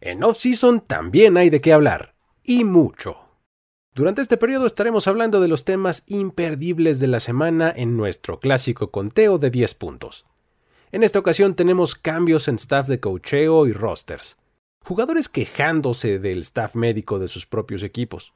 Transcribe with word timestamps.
En 0.00 0.22
off-season 0.22 0.82
también 0.82 1.38
hay 1.38 1.48
de 1.48 1.62
qué 1.62 1.72
hablar, 1.72 2.14
y 2.44 2.64
mucho. 2.64 3.16
Durante 3.94 4.20
este 4.20 4.36
periodo 4.36 4.66
estaremos 4.66 5.08
hablando 5.08 5.40
de 5.40 5.48
los 5.48 5.64
temas 5.64 6.04
imperdibles 6.06 7.00
de 7.00 7.06
la 7.06 7.18
semana 7.18 7.72
en 7.74 7.96
nuestro 7.96 8.38
clásico 8.38 8.90
conteo 8.90 9.38
de 9.38 9.50
10 9.50 9.74
puntos. 9.74 10.26
En 10.92 11.02
esta 11.02 11.18
ocasión 11.18 11.54
tenemos 11.54 11.94
cambios 11.94 12.46
en 12.48 12.56
staff 12.56 12.88
de 12.88 13.00
cocheo 13.00 13.66
y 13.66 13.72
rosters, 13.72 14.36
jugadores 14.84 15.30
quejándose 15.30 16.18
del 16.18 16.40
staff 16.40 16.74
médico 16.74 17.18
de 17.18 17.28
sus 17.28 17.46
propios 17.46 17.82
equipos, 17.82 18.34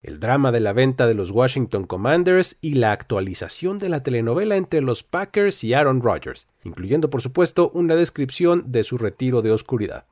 el 0.00 0.20
drama 0.20 0.52
de 0.52 0.60
la 0.60 0.72
venta 0.72 1.06
de 1.06 1.14
los 1.14 1.30
Washington 1.30 1.84
Commanders 1.84 2.56
y 2.62 2.74
la 2.74 2.92
actualización 2.92 3.78
de 3.78 3.90
la 3.90 4.02
telenovela 4.02 4.56
entre 4.56 4.80
los 4.80 5.02
Packers 5.02 5.64
y 5.64 5.74
Aaron 5.74 6.00
Rodgers, 6.00 6.48
incluyendo 6.62 7.10
por 7.10 7.20
supuesto 7.20 7.70
una 7.74 7.94
descripción 7.94 8.72
de 8.72 8.84
su 8.84 8.96
retiro 8.96 9.42
de 9.42 9.52
oscuridad. 9.52 10.06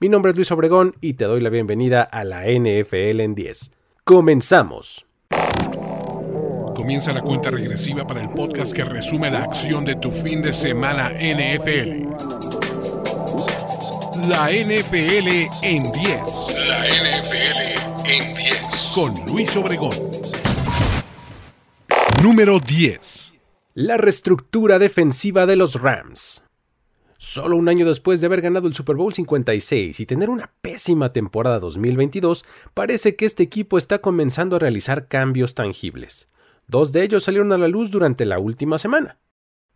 Mi 0.00 0.08
nombre 0.08 0.30
es 0.30 0.36
Luis 0.36 0.50
Obregón 0.50 0.96
y 1.00 1.14
te 1.14 1.24
doy 1.24 1.40
la 1.40 1.50
bienvenida 1.50 2.02
a 2.02 2.24
la 2.24 2.46
NFL 2.46 3.20
en 3.20 3.36
10. 3.36 3.70
Comenzamos. 4.02 5.06
Comienza 6.74 7.12
la 7.12 7.22
cuenta 7.22 7.50
regresiva 7.50 8.04
para 8.04 8.20
el 8.20 8.30
podcast 8.30 8.72
que 8.72 8.84
resume 8.84 9.30
la 9.30 9.44
acción 9.44 9.84
de 9.84 9.94
tu 9.94 10.10
fin 10.10 10.42
de 10.42 10.52
semana 10.52 11.10
NFL. 11.10 12.08
La 14.28 14.50
NFL 14.50 15.28
en 15.62 15.84
10. 15.92 16.20
La 16.66 16.88
NFL 16.88 18.04
en 18.04 18.34
10. 18.34 18.92
Con 18.96 19.14
Luis 19.26 19.56
Obregón. 19.56 19.94
Número 22.20 22.58
10. 22.58 23.32
La 23.74 23.96
reestructura 23.96 24.80
defensiva 24.80 25.46
de 25.46 25.54
los 25.54 25.80
Rams. 25.80 26.43
Solo 27.16 27.56
un 27.56 27.68
año 27.68 27.86
después 27.86 28.20
de 28.20 28.26
haber 28.26 28.40
ganado 28.40 28.66
el 28.66 28.74
Super 28.74 28.96
Bowl 28.96 29.12
56 29.12 30.00
y 30.00 30.06
tener 30.06 30.30
una 30.30 30.52
pésima 30.60 31.12
temporada 31.12 31.60
2022, 31.60 32.44
parece 32.74 33.16
que 33.16 33.24
este 33.24 33.42
equipo 33.42 33.78
está 33.78 34.00
comenzando 34.00 34.56
a 34.56 34.58
realizar 34.58 35.08
cambios 35.08 35.54
tangibles. 35.54 36.28
Dos 36.66 36.92
de 36.92 37.02
ellos 37.02 37.24
salieron 37.24 37.52
a 37.52 37.58
la 37.58 37.68
luz 37.68 37.90
durante 37.90 38.24
la 38.24 38.38
última 38.38 38.78
semana. 38.78 39.18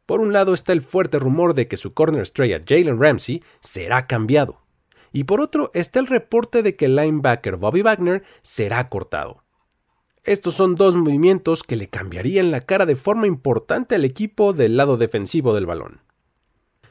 Por 0.06 0.20
un 0.20 0.33
lado 0.33 0.55
está 0.55 0.72
el 0.72 0.83
fuerte 0.83 1.19
rumor 1.19 1.55
de 1.55 1.69
que 1.69 1.77
su 1.77 1.92
corner 1.92 2.22
estrella 2.22 2.62
Jalen 2.66 3.00
Ramsey 3.00 3.42
será 3.61 4.06
cambiado. 4.06 4.62
Y 5.12 5.25
por 5.25 5.41
otro 5.41 5.70
está 5.75 6.00
el 6.00 6.06
reporte 6.06 6.62
de 6.62 6.77
que 6.77 6.86
el 6.86 6.97
linebacker 6.97 7.56
Bobby 7.56 7.83
Wagner 7.83 8.22
será 8.42 8.89
cortado. 8.89 9.44
Estos 10.25 10.55
son 10.55 10.75
dos 10.75 10.94
movimientos 10.97 11.62
que 11.62 11.77
le 11.77 11.89
cambiarían 11.89 12.50
la 12.50 12.62
cara 12.62 12.84
de 12.84 12.97
forma 12.97 13.27
importante 13.27 13.94
al 13.94 14.05
equipo 14.05 14.53
del 14.53 14.77
lado 14.77 14.97
defensivo 14.97 15.55
del 15.55 15.66
balón. 15.66 16.00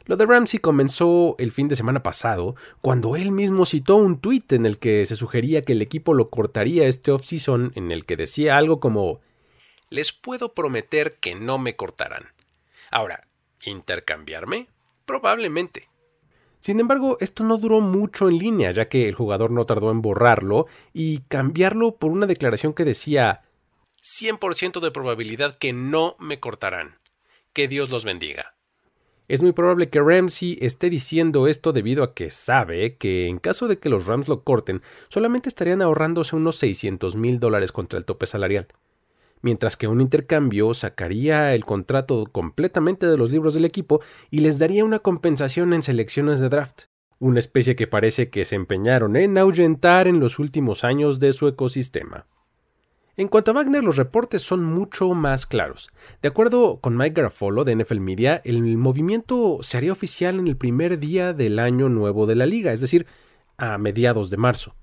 Lo 0.08 0.16
de 0.16 0.26
Ramsey 0.26 0.60
comenzó 0.60 1.36
el 1.38 1.52
fin 1.52 1.68
de 1.68 1.76
semana 1.76 2.02
pasado, 2.02 2.56
cuando 2.82 3.18
él 3.18 3.32
mismo 3.32 3.66
citó 3.66 3.98
un 3.98 4.22
tuit 4.22 4.54
en 4.54 4.66
el 4.66 4.80
que 4.80 5.06
se 5.06 5.18
sugería 5.18 5.64
que 5.64 5.74
el 5.74 5.82
equipo 5.82 6.14
lo 6.14 6.30
cortaría 6.30 6.88
este 6.88 7.12
offseason, 7.12 7.74
en 7.76 7.92
el 7.92 8.06
que 8.06 8.16
decía 8.16 8.58
algo 8.58 8.80
como 8.80 9.20
Les 9.90 10.14
puedo 10.14 10.54
prometer 10.54 11.18
que 11.20 11.36
no 11.36 11.58
me 11.58 11.76
cortarán. 11.76 12.28
Ahora, 12.90 13.28
¿intercambiarme? 13.66 14.70
Probablemente. 15.06 15.90
Sin 16.62 16.80
embargo, 16.80 17.18
esto 17.20 17.44
no 17.44 17.58
duró 17.58 17.82
mucho 17.82 18.30
en 18.30 18.38
línea, 18.38 18.72
ya 18.72 18.88
que 18.88 19.10
el 19.10 19.16
jugador 19.16 19.52
no 19.52 19.66
tardó 19.66 19.92
en 19.92 20.02
borrarlo 20.02 20.68
y 20.94 21.20
cambiarlo 21.28 21.98
por 21.98 22.12
una 22.12 22.28
declaración 22.28 22.74
que 22.74 22.86
decía 22.86 23.44
100% 24.02 24.80
de 24.80 24.92
probabilidad 24.92 25.58
que 25.58 25.74
no 25.74 26.16
me 26.18 26.40
cortarán. 26.40 26.98
Que 27.52 27.68
Dios 27.68 27.90
los 27.90 28.06
bendiga. 28.06 28.57
Es 29.28 29.44
muy 29.44 29.52
probable 29.52 29.90
que 29.90 30.00
Ramsey 30.00 30.58
esté 30.62 30.90
diciendo 30.90 31.48
esto 31.48 31.74
debido 31.74 32.04
a 32.04 32.14
que 32.14 32.32
sabe 32.32 32.96
que 32.96 33.28
en 33.28 33.40
caso 33.40 33.68
de 33.68 33.78
que 33.78 33.90
los 33.90 34.06
Rams 34.06 34.30
lo 34.30 34.44
corten, 34.44 34.82
solamente 35.10 35.50
estarían 35.50 35.82
ahorrándose 35.82 36.38
unos 36.38 36.56
600 36.58 37.18
mil 37.18 37.42
dólares 37.42 37.74
contra 37.74 38.00
el 38.00 38.06
tope 38.06 38.26
salarial, 38.26 38.68
mientras 39.42 39.76
que 39.76 39.90
un 39.90 40.00
intercambio 40.00 40.74
sacaría 40.74 41.54
el 41.54 41.66
contrato 41.66 42.26
completamente 42.32 43.06
de 43.06 43.18
los 43.18 43.30
libros 43.30 43.54
del 43.54 43.66
equipo 43.66 44.02
y 44.32 44.40
les 44.40 44.60
daría 44.60 44.86
una 44.86 45.00
compensación 45.00 45.74
en 45.74 45.84
selecciones 45.84 46.40
de 46.40 46.48
draft, 46.48 46.84
una 47.20 47.40
especie 47.40 47.76
que 47.76 47.88
parece 47.88 48.30
que 48.30 48.46
se 48.46 48.56
empeñaron 48.56 49.18
en 49.18 49.38
ahuyentar 49.38 50.08
en 50.08 50.22
los 50.22 50.40
últimos 50.40 50.86
años 50.86 51.20
de 51.20 51.34
su 51.34 51.50
ecosistema. 51.50 52.28
En 53.20 53.30
cuanto 53.30 53.50
a 53.50 53.56
Wagner, 53.56 53.84
los 53.84 53.96
reportes 53.96 54.44
son 54.44 54.64
mucho 54.64 55.10
más 55.16 55.48
claros. 55.48 55.90
De 56.22 56.30
acuerdo 56.30 56.80
con 56.80 56.96
Mike 56.96 57.16
Garafolo 57.16 57.64
de 57.64 57.76
NFL 57.76 58.00
Media, 58.00 58.44
el 58.46 58.78
movimiento 58.78 59.58
se 59.64 59.78
haría 59.78 59.92
oficial 59.92 60.38
en 60.38 60.48
el 60.48 60.56
primer 60.56 61.00
día 61.00 61.34
del 61.34 61.58
año 61.58 61.90
nuevo 61.90 62.28
de 62.28 62.36
la 62.36 62.46
liga, 62.46 62.72
es 62.72 62.80
decir, 62.80 63.08
a 63.58 63.80
mediados 63.80 64.30
de 64.30 64.38
marzo. 64.38 64.76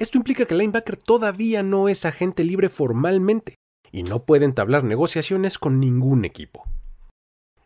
Esto 0.00 0.18
implica 0.18 0.44
que 0.44 0.54
el 0.54 0.58
linebacker 0.58 0.96
todavía 0.96 1.62
no 1.62 1.88
es 1.88 2.04
agente 2.04 2.42
libre 2.42 2.68
formalmente 2.68 3.54
y 3.92 4.02
no 4.02 4.24
puede 4.24 4.44
entablar 4.44 4.82
negociaciones 4.82 5.56
con 5.56 5.78
ningún 5.78 6.24
equipo. 6.24 6.64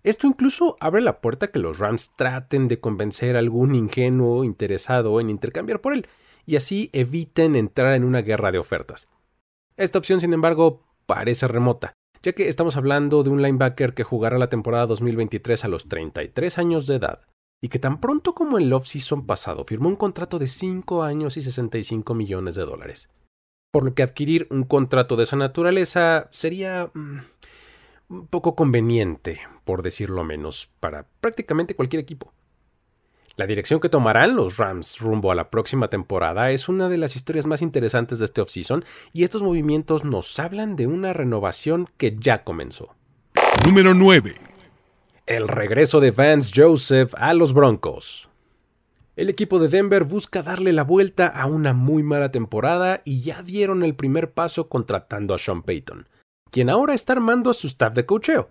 Esto 0.02 0.26
incluso 0.26 0.76
abre 0.80 1.00
la 1.00 1.22
puerta 1.22 1.46
a 1.46 1.50
que 1.50 1.58
los 1.58 1.78
Rams 1.78 2.16
traten 2.16 2.68
de 2.68 2.80
convencer 2.80 3.36
a 3.36 3.38
algún 3.38 3.74
ingenuo 3.74 4.44
interesado 4.44 5.20
en 5.20 5.30
intercambiar 5.30 5.80
por 5.80 5.94
él, 5.94 6.06
y 6.44 6.56
así 6.56 6.90
eviten 6.92 7.56
entrar 7.56 7.94
en 7.94 8.04
una 8.04 8.20
guerra 8.20 8.52
de 8.52 8.58
ofertas. 8.58 9.08
Esta 9.82 9.98
opción, 9.98 10.20
sin 10.20 10.32
embargo, 10.32 10.84
parece 11.06 11.48
remota, 11.48 11.92
ya 12.22 12.34
que 12.34 12.46
estamos 12.46 12.76
hablando 12.76 13.24
de 13.24 13.30
un 13.30 13.42
linebacker 13.42 13.94
que 13.94 14.04
jugará 14.04 14.38
la 14.38 14.48
temporada 14.48 14.86
2023 14.86 15.64
a 15.64 15.66
los 15.66 15.88
33 15.88 16.56
años 16.58 16.86
de 16.86 16.94
edad, 16.94 17.22
y 17.60 17.68
que 17.68 17.80
tan 17.80 18.00
pronto 18.00 18.32
como 18.32 18.58
el 18.58 18.72
off-season 18.72 19.26
pasado 19.26 19.64
firmó 19.64 19.88
un 19.88 19.96
contrato 19.96 20.38
de 20.38 20.46
5 20.46 21.02
años 21.02 21.36
y 21.36 21.42
65 21.42 22.14
millones 22.14 22.54
de 22.54 22.64
dólares. 22.64 23.10
Por 23.72 23.84
lo 23.84 23.92
que 23.92 24.04
adquirir 24.04 24.46
un 24.50 24.62
contrato 24.62 25.16
de 25.16 25.24
esa 25.24 25.34
naturaleza 25.34 26.28
sería 26.30 26.92
mm, 26.94 28.26
poco 28.30 28.54
conveniente, 28.54 29.40
por 29.64 29.82
decirlo 29.82 30.22
menos, 30.22 30.70
para 30.78 31.08
prácticamente 31.20 31.74
cualquier 31.74 32.02
equipo. 32.02 32.32
La 33.36 33.46
dirección 33.46 33.80
que 33.80 33.88
tomarán 33.88 34.36
los 34.36 34.58
Rams 34.58 34.98
rumbo 34.98 35.32
a 35.32 35.34
la 35.34 35.50
próxima 35.50 35.88
temporada 35.88 36.50
es 36.50 36.68
una 36.68 36.88
de 36.90 36.98
las 36.98 37.16
historias 37.16 37.46
más 37.46 37.62
interesantes 37.62 38.18
de 38.18 38.26
este 38.26 38.42
offseason 38.42 38.84
y 39.12 39.24
estos 39.24 39.42
movimientos 39.42 40.04
nos 40.04 40.38
hablan 40.38 40.76
de 40.76 40.86
una 40.86 41.14
renovación 41.14 41.88
que 41.96 42.16
ya 42.20 42.44
comenzó. 42.44 42.94
Número 43.64 43.94
9. 43.94 44.34
El 45.26 45.48
regreso 45.48 46.00
de 46.00 46.10
Vance 46.10 46.52
Joseph 46.54 47.14
a 47.16 47.32
los 47.32 47.54
Broncos. 47.54 48.28
El 49.14 49.30
equipo 49.30 49.58
de 49.58 49.68
Denver 49.68 50.04
busca 50.04 50.42
darle 50.42 50.72
la 50.72 50.84
vuelta 50.84 51.26
a 51.26 51.46
una 51.46 51.72
muy 51.72 52.02
mala 52.02 52.30
temporada 52.30 53.02
y 53.04 53.20
ya 53.20 53.42
dieron 53.42 53.82
el 53.82 53.94
primer 53.94 54.32
paso 54.32 54.68
contratando 54.68 55.34
a 55.34 55.38
Sean 55.38 55.62
Payton, 55.62 56.08
quien 56.50 56.68
ahora 56.68 56.94
está 56.94 57.12
armando 57.12 57.50
a 57.50 57.54
su 57.54 57.66
staff 57.66 57.94
de 57.94 58.04
cocheo. 58.04 58.50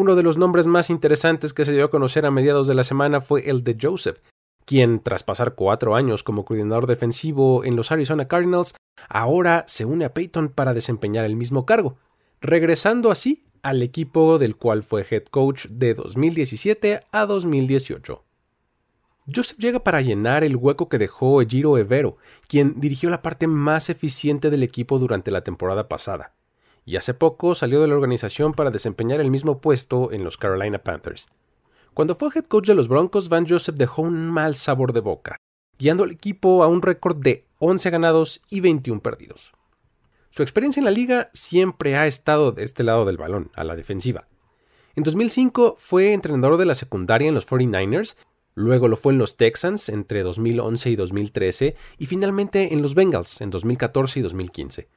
Uno 0.00 0.16
de 0.16 0.22
los 0.22 0.38
nombres 0.38 0.66
más 0.66 0.88
interesantes 0.88 1.52
que 1.52 1.66
se 1.66 1.72
dio 1.72 1.84
a 1.84 1.90
conocer 1.90 2.24
a 2.24 2.30
mediados 2.30 2.66
de 2.66 2.72
la 2.72 2.84
semana 2.84 3.20
fue 3.20 3.50
el 3.50 3.62
de 3.62 3.76
Joseph, 3.78 4.20
quien, 4.64 4.98
tras 5.00 5.22
pasar 5.22 5.54
cuatro 5.54 5.94
años 5.94 6.22
como 6.22 6.46
coordinador 6.46 6.86
defensivo 6.86 7.66
en 7.66 7.76
los 7.76 7.92
Arizona 7.92 8.26
Cardinals, 8.26 8.74
ahora 9.10 9.64
se 9.68 9.84
une 9.84 10.06
a 10.06 10.14
Peyton 10.14 10.48
para 10.48 10.72
desempeñar 10.72 11.26
el 11.26 11.36
mismo 11.36 11.66
cargo, 11.66 11.98
regresando 12.40 13.10
así 13.10 13.44
al 13.62 13.82
equipo 13.82 14.38
del 14.38 14.56
cual 14.56 14.82
fue 14.82 15.04
head 15.06 15.24
coach 15.24 15.66
de 15.66 15.92
2017 15.92 17.02
a 17.12 17.26
2018. 17.26 18.24
Joseph 19.36 19.58
llega 19.58 19.84
para 19.84 20.00
llenar 20.00 20.44
el 20.44 20.56
hueco 20.56 20.88
que 20.88 20.96
dejó 20.96 21.42
Ejiro 21.42 21.76
Evero, 21.76 22.16
quien 22.48 22.80
dirigió 22.80 23.10
la 23.10 23.20
parte 23.20 23.46
más 23.46 23.90
eficiente 23.90 24.48
del 24.48 24.62
equipo 24.62 24.98
durante 24.98 25.30
la 25.30 25.44
temporada 25.44 25.90
pasada 25.90 26.32
y 26.84 26.96
hace 26.96 27.14
poco 27.14 27.54
salió 27.54 27.80
de 27.80 27.88
la 27.88 27.94
organización 27.94 28.52
para 28.52 28.70
desempeñar 28.70 29.20
el 29.20 29.30
mismo 29.30 29.60
puesto 29.60 30.12
en 30.12 30.24
los 30.24 30.36
Carolina 30.36 30.78
Panthers. 30.78 31.28
Cuando 31.94 32.14
fue 32.14 32.30
head 32.34 32.44
coach 32.44 32.66
de 32.66 32.74
los 32.74 32.88
Broncos, 32.88 33.28
Van 33.28 33.48
Joseph 33.48 33.76
dejó 33.76 34.02
un 34.02 34.30
mal 34.30 34.54
sabor 34.54 34.92
de 34.92 35.00
boca, 35.00 35.36
guiando 35.78 36.04
al 36.04 36.12
equipo 36.12 36.62
a 36.62 36.68
un 36.68 36.82
récord 36.82 37.16
de 37.16 37.46
11 37.58 37.90
ganados 37.90 38.42
y 38.48 38.60
21 38.60 39.00
perdidos. 39.00 39.52
Su 40.30 40.42
experiencia 40.42 40.80
en 40.80 40.84
la 40.84 40.92
liga 40.92 41.30
siempre 41.32 41.96
ha 41.96 42.06
estado 42.06 42.52
de 42.52 42.62
este 42.62 42.84
lado 42.84 43.04
del 43.04 43.16
balón, 43.16 43.50
a 43.54 43.64
la 43.64 43.74
defensiva. 43.74 44.28
En 44.94 45.02
2005 45.02 45.76
fue 45.78 46.12
entrenador 46.12 46.56
de 46.56 46.66
la 46.66 46.74
secundaria 46.74 47.28
en 47.28 47.34
los 47.34 47.48
49ers, 47.48 48.16
luego 48.54 48.86
lo 48.86 48.96
fue 48.96 49.12
en 49.12 49.18
los 49.18 49.36
Texans 49.36 49.88
entre 49.88 50.22
2011 50.22 50.90
y 50.90 50.96
2013 50.96 51.76
y 51.98 52.06
finalmente 52.06 52.72
en 52.72 52.82
los 52.82 52.94
Bengals 52.94 53.40
en 53.40 53.50
2014 53.50 54.20
y 54.20 54.22
2015. 54.22 54.88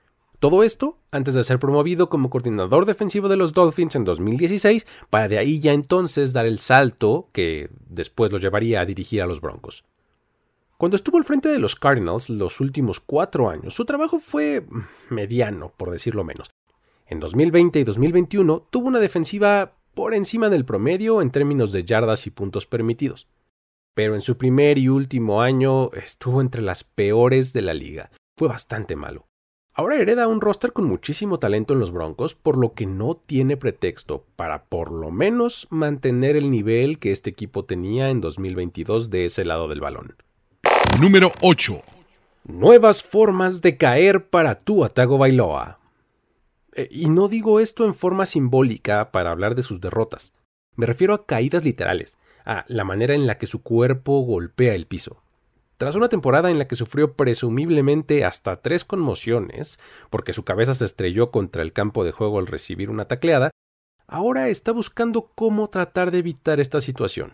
Todo 0.44 0.64
esto 0.64 0.98
antes 1.10 1.36
de 1.36 1.44
ser 1.46 1.58
promovido 1.58 2.10
como 2.10 2.30
coordinador 2.30 2.86
defensivo 2.86 3.30
de 3.30 3.38
los 3.38 3.54
Dolphins 3.54 3.96
en 3.96 4.04
2016, 4.04 4.86
para 5.10 5.30
de 5.30 5.38
ahí 5.38 5.62
ya 5.62 5.72
entonces 5.72 6.34
dar 6.34 6.46
el 6.46 6.60
salto 6.60 7.30
que 7.32 7.70
después 7.88 8.30
lo 8.30 8.40
llevaría 8.40 8.82
a 8.82 8.86
dirigir 8.86 9.22
a 9.22 9.26
los 9.26 9.40
Broncos. 9.40 9.86
Cuando 10.76 10.98
estuvo 10.98 11.18
al 11.18 11.24
frente 11.24 11.48
de 11.48 11.60
los 11.60 11.78
Cardinals 11.78 12.30
los 12.30 12.60
últimos 12.60 13.00
cuatro 13.00 13.50
años, 13.50 13.74
su 13.74 13.86
trabajo 13.86 14.20
fue 14.20 14.66
mediano, 15.10 15.72
por 15.78 15.92
decirlo 15.92 16.26
menos. 16.26 16.52
En 17.06 17.22
2020 17.22 17.80
y 17.80 17.84
2021 17.86 18.68
tuvo 18.70 18.90
una 18.90 19.00
defensiva 19.00 19.78
por 19.94 20.14
encima 20.14 20.50
del 20.50 20.66
promedio 20.66 21.22
en 21.22 21.32
términos 21.32 21.72
de 21.72 21.86
yardas 21.86 22.28
y 22.28 22.32
puntos 22.32 22.68
permitidos. 22.68 23.30
pero 23.96 24.14
en 24.14 24.22
su 24.22 24.38
primer 24.38 24.78
y 24.78 24.90
último 24.90 25.42
año 25.42 25.90
estuvo 25.94 26.42
entre 26.42 26.62
las 26.62 26.84
peores 26.84 27.54
de 27.54 27.62
la 27.62 27.74
liga. 27.74 28.12
Fue 28.36 28.50
bastante 28.50 28.98
malo. 28.98 29.28
Ahora 29.76 29.96
hereda 29.96 30.28
un 30.28 30.40
roster 30.40 30.72
con 30.72 30.86
muchísimo 30.86 31.40
talento 31.40 31.74
en 31.74 31.80
los 31.80 31.92
Broncos, 31.92 32.36
por 32.36 32.60
lo 32.60 32.74
que 32.74 32.86
no 32.86 33.16
tiene 33.16 33.58
pretexto 33.58 34.24
para 34.36 34.66
por 34.66 34.92
lo 34.92 35.10
menos 35.10 35.66
mantener 35.72 36.36
el 36.36 36.52
nivel 36.52 37.00
que 37.00 37.12
este 37.12 37.32
equipo 37.32 37.66
tenía 37.66 38.12
en 38.12 38.22
2022 38.22 39.10
de 39.10 39.26
ese 39.26 39.46
lado 39.46 39.68
del 39.68 39.82
balón. 39.82 40.16
Número 41.02 41.32
8. 41.42 41.82
Nuevas 42.44 43.04
formas 43.04 43.64
de 43.64 43.76
caer 43.76 44.28
para 44.28 44.60
tu 44.60 44.86
Atago 44.86 45.18
Bailoa. 45.18 45.80
Eh, 46.76 46.88
y 46.92 47.10
no 47.10 47.28
digo 47.28 47.60
esto 47.60 47.86
en 47.86 47.96
forma 47.96 48.28
simbólica 48.28 49.12
para 49.12 49.32
hablar 49.32 49.56
de 49.56 49.64
sus 49.64 49.82
derrotas. 49.82 50.34
Me 50.76 50.86
refiero 50.86 51.16
a 51.16 51.26
caídas 51.26 51.64
literales, 51.64 52.20
a 52.46 52.64
la 52.68 52.84
manera 52.84 53.16
en 53.16 53.26
la 53.26 53.40
que 53.40 53.48
su 53.48 53.64
cuerpo 53.64 54.20
golpea 54.22 54.76
el 54.76 54.86
piso. 54.86 55.23
Tras 55.78 55.96
una 55.96 56.10
temporada 56.10 56.52
en 56.52 56.60
la 56.60 56.68
que 56.68 56.76
sufrió 56.76 57.14
presumiblemente 57.14 58.26
hasta 58.26 58.62
tres 58.62 58.86
conmociones, 58.86 59.80
porque 60.10 60.34
su 60.34 60.44
cabeza 60.44 60.74
se 60.74 60.86
estrelló 60.86 61.32
contra 61.32 61.62
el 61.62 61.74
campo 61.74 62.04
de 62.04 62.12
juego 62.12 62.40
al 62.40 62.48
recibir 62.48 62.90
una 62.90 63.06
tacleada, 63.06 63.52
ahora 64.08 64.50
está 64.50 64.72
buscando 64.72 65.32
cómo 65.36 65.70
tratar 65.70 66.12
de 66.12 66.20
evitar 66.20 66.60
esta 66.60 66.82
situación, 66.82 67.34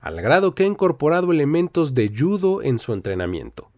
al 0.00 0.20
grado 0.20 0.54
que 0.54 0.64
ha 0.64 0.66
incorporado 0.66 1.32
elementos 1.32 1.94
de 1.94 2.12
judo 2.16 2.62
en 2.62 2.78
su 2.78 2.92
entrenamiento, 2.92 3.70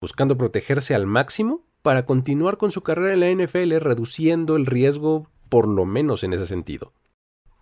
buscando 0.00 0.36
protegerse 0.36 0.94
al 0.94 1.06
máximo 1.06 1.62
para 1.82 2.04
continuar 2.04 2.56
con 2.56 2.70
su 2.70 2.82
carrera 2.82 3.14
en 3.14 3.20
la 3.20 3.44
NFL 3.44 3.76
reduciendo 3.80 4.56
el 4.56 4.66
riesgo 4.66 5.30
por 5.48 5.68
lo 5.68 5.84
menos 5.84 6.24
en 6.24 6.32
ese 6.32 6.46
sentido. 6.46 6.92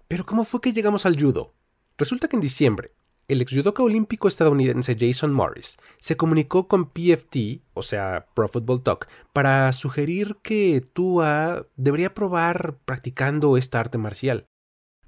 Pero 0.08 0.26
¿cómo 0.26 0.44
fue 0.44 0.60
que 0.60 0.72
llegamos 0.72 1.06
al 1.06 1.18
judo? 1.20 1.54
Resulta 1.98 2.28
que 2.28 2.36
en 2.36 2.42
diciembre, 2.42 2.92
el 3.28 3.40
ex 3.40 3.52
judoka 3.52 3.82
olímpico 3.82 4.28
estadounidense 4.28 4.96
Jason 4.98 5.32
Morris 5.32 5.78
se 5.98 6.16
comunicó 6.16 6.68
con 6.68 6.90
PFT, 6.90 7.62
o 7.74 7.82
sea, 7.82 8.26
Pro 8.34 8.48
Football 8.48 8.82
Talk, 8.82 9.08
para 9.32 9.72
sugerir 9.72 10.36
que 10.42 10.86
Tua 10.92 11.66
debería 11.76 12.14
probar 12.14 12.78
practicando 12.84 13.56
esta 13.56 13.80
arte 13.80 13.98
marcial. 13.98 14.46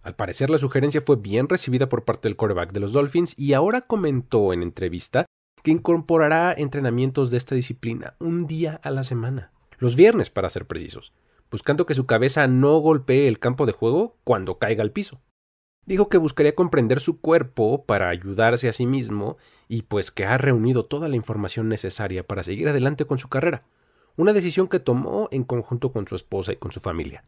Al 0.02 0.16
parecer 0.16 0.50
la 0.50 0.58
sugerencia 0.58 1.00
fue 1.00 1.16
bien 1.16 1.49
recibida 1.49 1.88
por 1.88 2.05
parte 2.05 2.28
del 2.28 2.37
quarterback 2.37 2.72
de 2.72 2.81
los 2.81 2.93
Dolphins 2.93 3.38
y 3.38 3.55
ahora 3.55 3.82
comentó 3.82 4.52
en 4.52 4.62
entrevista 4.62 5.26
que 5.62 5.70
incorporará 5.70 6.55
entrenamientos 6.56 7.31
de 7.31 7.38
esta 7.38 7.55
disciplina 7.55 8.14
un 8.20 8.46
día 8.46 8.81
a 8.84 8.90
la 8.90 9.02
semana, 9.02 9.50
los 9.78 9.96
viernes 9.96 10.28
para 10.28 10.50
ser 10.50 10.67
precisos, 10.67 11.12
buscando 11.50 11.87
que 11.87 11.94
su 11.94 12.05
cabeza 12.05 12.46
no 12.46 12.78
golpee 12.78 13.28
el 13.28 13.38
campo 13.38 13.64
de 13.64 13.72
juego 13.72 14.19
cuando 14.25 14.58
caiga 14.58 14.82
al 14.82 14.93
piso. 14.93 15.22
Dijo 15.86 16.08
que 16.08 16.19
buscaría 16.19 16.54
comprender 16.54 17.00
su 17.00 17.20
cuerpo 17.20 17.84
para 17.84 18.08
ayudarse 18.08 18.69
a 18.69 18.72
sí 18.72 18.86
mismo 18.86 19.36
y 19.69 19.82
pues 19.82 20.10
que 20.10 20.25
ha 20.25 20.38
reunido 20.38 20.86
toda 20.86 21.08
la 21.08 21.16
información 21.16 21.69
necesaria 21.69 22.26
para 22.26 22.42
seguir 22.42 22.69
adelante 22.69 23.04
con 23.04 23.19
su 23.19 23.28
carrera, 23.28 23.64
una 24.16 24.32
decisión 24.32 24.69
que 24.69 24.81
tomó 24.81 25.28
en 25.31 25.44
conjunto 25.44 25.92
con 25.92 26.08
su 26.08 26.16
esposa 26.16 26.52
y 26.52 26.56
con 26.56 26.72
su 26.72 26.81
familia. 26.81 27.25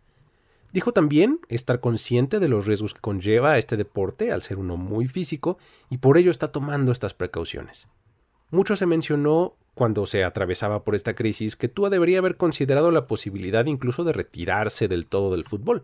Dijo 0.72 0.92
también 0.92 1.40
estar 1.48 1.80
consciente 1.80 2.38
de 2.38 2.48
los 2.48 2.66
riesgos 2.66 2.94
que 2.94 3.00
conlleva 3.00 3.58
este 3.58 3.76
deporte 3.76 4.32
al 4.32 4.42
ser 4.42 4.58
uno 4.58 4.76
muy 4.76 5.06
físico 5.06 5.58
y 5.90 5.98
por 5.98 6.18
ello 6.18 6.30
está 6.30 6.52
tomando 6.52 6.92
estas 6.92 7.14
precauciones. 7.14 7.88
Mucho 8.50 8.76
se 8.76 8.86
mencionó 8.86 9.54
cuando 9.74 10.06
se 10.06 10.24
atravesaba 10.24 10.84
por 10.84 10.94
esta 10.94 11.14
crisis 11.14 11.56
que 11.56 11.68
Tua 11.68 11.90
debería 11.90 12.18
haber 12.18 12.36
considerado 12.36 12.90
la 12.90 13.06
posibilidad 13.06 13.66
incluso 13.66 14.04
de 14.04 14.12
retirarse 14.12 14.88
del 14.88 15.06
todo 15.06 15.32
del 15.32 15.44
fútbol, 15.44 15.82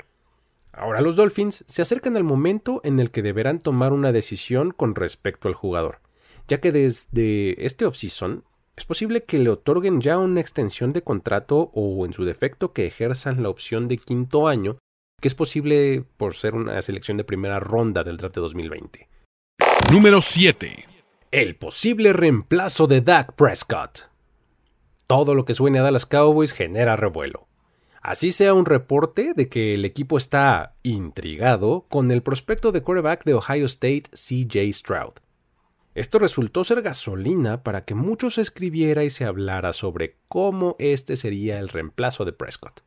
Ahora 0.73 1.03
los 1.03 1.17
Dolphins 1.17 1.65
se 1.67 1.83
acercan 1.83 2.17
al 2.17 2.25
momento 2.25 2.81
en 2.83 2.99
el 2.99 3.11
que 3.11 3.23
deberán 3.23 3.59
tomar 3.59 3.93
una 3.93 4.11
decisión 4.11 4.71
con 4.71 4.95
respecto 4.95 5.49
al 5.49 5.55
jugador, 5.55 6.01
ya 6.49 6.61
que 6.61 6.73
desde 6.73 7.67
este 7.67 7.85
offseason 7.85 8.45
es 8.75 8.87
posible 8.87 9.25
que 9.25 9.39
le 9.39 9.51
otorguen 9.51 10.01
ya 10.01 10.17
una 10.17 10.41
extensión 10.41 10.95
de 10.95 11.03
contrato 11.03 11.71
o 11.75 12.07
en 12.07 12.15
su 12.15 12.25
defecto 12.25 12.73
que 12.73 12.87
ejerzan 12.87 13.43
la 13.43 13.51
opción 13.51 13.87
de 13.87 13.99
quinto 13.99 14.49
año, 14.49 14.79
que 15.21 15.29
es 15.29 15.35
posible 15.35 16.05
por 16.17 16.35
ser 16.35 16.55
una 16.55 16.81
selección 16.81 17.19
de 17.19 17.25
primera 17.25 17.61
ronda 17.61 18.03
del 18.03 18.17
draft 18.17 18.35
de 18.37 18.41
2020. 18.41 19.09
Número 19.93 20.23
7. 20.23 20.89
El 21.31 21.57
posible 21.57 22.15
reemplazo 22.15 22.87
de 22.87 23.03
Dak 23.03 23.35
Prescott. 23.35 24.11
Todo 25.07 25.35
lo 25.35 25.45
que 25.45 25.55
suene 25.55 25.79
a 25.79 25.83
Dallas 25.83 26.07
Cowboys 26.07 26.53
genera 26.53 26.97
revuelo. 26.97 27.47
Así 28.03 28.33
sea 28.33 28.53
un 28.53 28.67
reporte 28.67 29.33
de 29.33 29.49
que 29.49 29.75
el 29.75 29.85
equipo 29.85 30.17
está 30.17 30.75
intrigado 30.83 31.87
con 31.89 32.11
el 32.11 32.21
prospecto 32.21 32.73
de 32.73 32.83
quarterback 32.83 33.25
de 33.25 33.35
Ohio 33.35 33.67
State 33.67 34.05
CJ 34.11 34.73
Stroud. 34.73 35.13
Esto 35.95 36.19
resultó 36.19 36.65
ser 36.65 36.83
gasolina 36.83 37.63
para 37.63 37.85
que 37.85 37.95
muchos 37.95 38.35
se 38.35 38.41
escribiera 38.41 39.05
y 39.05 39.11
se 39.11 39.25
hablara 39.25 39.73
sobre 39.73 40.17
cómo 40.27 40.75
este 40.81 41.15
sería 41.15 41.61
el 41.61 41.69
reemplazo 41.69 42.25
de 42.25 42.33
Prescott. 42.33 42.81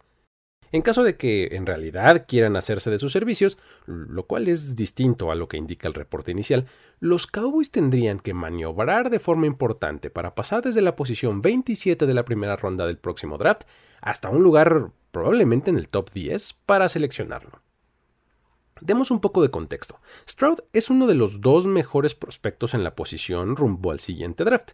En 0.74 0.82
caso 0.82 1.04
de 1.04 1.16
que 1.16 1.50
en 1.54 1.66
realidad 1.66 2.26
quieran 2.28 2.58
hacerse 2.58 2.92
de 2.92 2.98
sus 2.98 3.14
servicios, 3.14 3.58
lo 3.86 4.26
cual 4.26 4.50
es 4.50 4.76
distinto 4.76 5.32
a 5.32 5.36
lo 5.36 5.48
que 5.48 5.56
indica 5.56 5.88
el 5.88 5.94
reporte 5.94 6.32
inicial, 6.32 6.66
los 7.00 7.28
Cowboys 7.28 7.72
tendrían 7.72 8.20
que 8.20 8.34
maniobrar 8.34 9.10
de 9.10 9.20
forma 9.20 9.46
importante 9.46 10.10
para 10.10 10.36
pasar 10.36 10.64
desde 10.64 10.82
la 10.82 10.98
posición 10.98 11.42
27 11.42 12.06
de 12.06 12.14
la 12.14 12.26
primera 12.26 12.58
ronda 12.58 12.86
del 12.86 12.98
próximo 12.98 13.38
draft 13.38 13.64
hasta 14.02 14.30
un 14.30 14.44
lugar 14.44 14.92
probablemente 15.16 15.70
en 15.70 15.78
el 15.78 15.88
top 15.88 16.12
10 16.12 16.56
para 16.66 16.90
seleccionarlo. 16.90 17.62
Demos 18.82 19.12
un 19.12 19.22
poco 19.22 19.42
de 19.42 19.50
contexto. 19.50 20.02
Stroud 20.28 20.60
es 20.74 20.90
uno 20.90 21.08
de 21.08 21.16
los 21.16 21.40
dos 21.40 21.68
mejores 21.68 22.14
prospectos 22.16 22.74
en 22.74 22.84
la 22.84 22.96
posición 22.96 23.56
rumbo 23.56 23.92
al 23.92 24.02
siguiente 24.02 24.44
draft. 24.44 24.72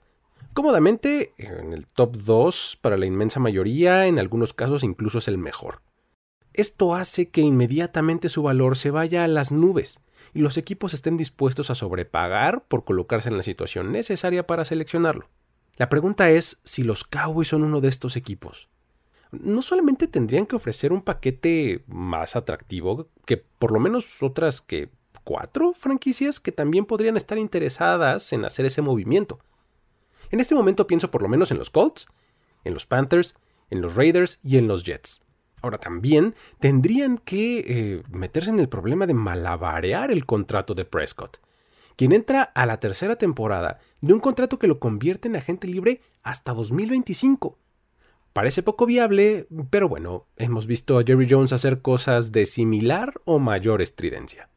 Cómodamente 0.54 1.36
en 1.38 1.74
el 1.74 1.86
top 1.86 2.18
2 2.18 2.80
para 2.82 2.98
la 2.98 3.06
inmensa 3.06 3.40
mayoría, 3.40 4.08
en 4.08 4.18
algunos 4.18 4.54
casos 4.54 4.84
incluso 4.84 5.20
es 5.20 5.28
el 5.28 5.38
mejor. 5.38 5.84
Esto 6.54 6.96
hace 6.96 7.30
que 7.30 7.42
inmediatamente 7.42 8.28
su 8.28 8.42
valor 8.42 8.78
se 8.78 8.90
vaya 8.90 9.24
a 9.24 9.28
las 9.28 9.52
nubes 9.52 10.00
y 10.34 10.40
los 10.40 10.58
equipos 10.58 10.96
estén 10.96 11.18
dispuestos 11.18 11.70
a 11.70 11.76
sobrepagar 11.76 12.64
por 12.64 12.84
colocarse 12.84 13.30
en 13.30 13.38
la 13.38 13.44
situación 13.44 13.92
necesaria 13.92 14.48
para 14.48 14.66
seleccionarlo. 14.66 15.30
La 15.78 15.88
pregunta 15.88 16.32
es 16.32 16.60
si 16.64 16.82
los 16.82 17.04
Cowboys 17.04 17.50
son 17.50 17.62
uno 17.62 17.80
de 17.80 17.90
estos 17.90 18.16
equipos. 18.16 18.72
No 19.32 19.62
solamente 19.62 20.08
tendrían 20.08 20.46
que 20.46 20.56
ofrecer 20.56 20.92
un 20.92 21.02
paquete 21.02 21.84
más 21.88 22.36
atractivo 22.36 23.08
que 23.26 23.38
por 23.38 23.72
lo 23.72 23.80
menos 23.80 24.22
otras 24.22 24.62
que 24.62 24.90
cuatro 25.24 25.74
franquicias 25.74 26.40
que 26.40 26.52
también 26.52 26.86
podrían 26.86 27.18
estar 27.18 27.38
interesadas 27.38 28.34
en 28.34 28.46
hacer 28.46 28.66
ese 28.66 28.82
movimiento. 28.82 29.40
En 30.32 30.40
este 30.40 30.56
momento 30.56 30.88
pienso 30.88 31.12
por 31.12 31.22
lo 31.22 31.30
menos 31.30 31.52
en 31.52 31.58
los 31.58 31.70
Colts, 31.70 32.08
en 32.64 32.74
los 32.74 32.86
Panthers, 32.86 33.36
en 33.70 33.82
los 33.82 33.96
Raiders 33.96 34.40
y 34.44 34.58
en 34.58 34.68
los 34.68 34.84
Jets. 34.84 35.24
Ahora 35.62 35.78
también 35.78 36.36
tendrían 36.60 37.18
que 37.18 37.60
eh, 37.60 38.04
meterse 38.10 38.50
en 38.50 38.60
el 38.60 38.70
problema 38.70 39.06
de 39.06 39.14
malabarear 39.14 40.12
el 40.12 40.26
contrato 40.26 40.74
de 40.74 40.86
Prescott, 40.86 41.40
quien 41.96 42.14
entra 42.14 42.42
a 42.44 42.66
la 42.66 42.80
tercera 42.80 43.16
temporada 43.16 43.80
de 44.02 44.14
un 44.14 44.20
contrato 44.20 44.58
que 44.58 44.68
lo 44.68 44.80
convierte 44.80 45.28
en 45.28 45.36
agente 45.36 45.68
libre 45.68 46.02
hasta 46.24 46.54
2025. 46.54 47.58
Parece 48.34 48.64
poco 48.64 48.86
viable, 48.86 49.48
pero 49.70 49.90
bueno, 49.90 50.28
hemos 50.38 50.66
visto 50.66 50.98
a 50.98 51.04
Jerry 51.04 51.28
Jones 51.30 51.52
hacer 51.52 51.82
cosas 51.82 52.32
de 52.32 52.46
similar 52.46 53.14
o 53.26 53.40
mayor 53.40 53.82
estridencia. 53.82 54.50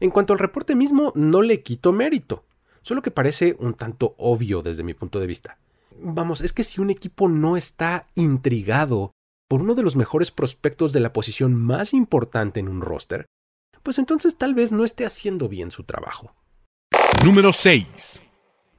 En 0.00 0.10
cuanto 0.10 0.32
al 0.32 0.40
reporte 0.40 0.74
mismo, 0.74 1.12
no 1.14 1.42
le 1.42 1.62
quito 1.62 1.92
mérito, 1.92 2.44
solo 2.82 3.02
que 3.02 3.12
parece 3.12 3.56
un 3.60 3.74
tanto 3.74 4.14
obvio 4.18 4.62
desde 4.62 4.82
mi 4.82 4.94
punto 4.94 5.20
de 5.20 5.28
vista. 5.28 5.58
Vamos, 6.00 6.40
es 6.40 6.52
que 6.52 6.64
si 6.64 6.80
un 6.80 6.90
equipo 6.90 7.28
no 7.28 7.56
está 7.56 8.08
intrigado 8.16 9.12
por 9.46 9.62
uno 9.62 9.74
de 9.74 9.82
los 9.82 9.94
mejores 9.94 10.32
prospectos 10.32 10.92
de 10.92 11.00
la 11.00 11.12
posición 11.12 11.54
más 11.54 11.94
importante 11.94 12.58
en 12.58 12.68
un 12.68 12.80
roster, 12.80 13.26
pues 13.82 13.98
entonces 13.98 14.36
tal 14.36 14.54
vez 14.54 14.72
no 14.72 14.84
esté 14.84 15.04
haciendo 15.04 15.48
bien 15.48 15.70
su 15.70 15.84
trabajo. 15.84 16.34
Número 17.24 17.52
6. 17.52 18.22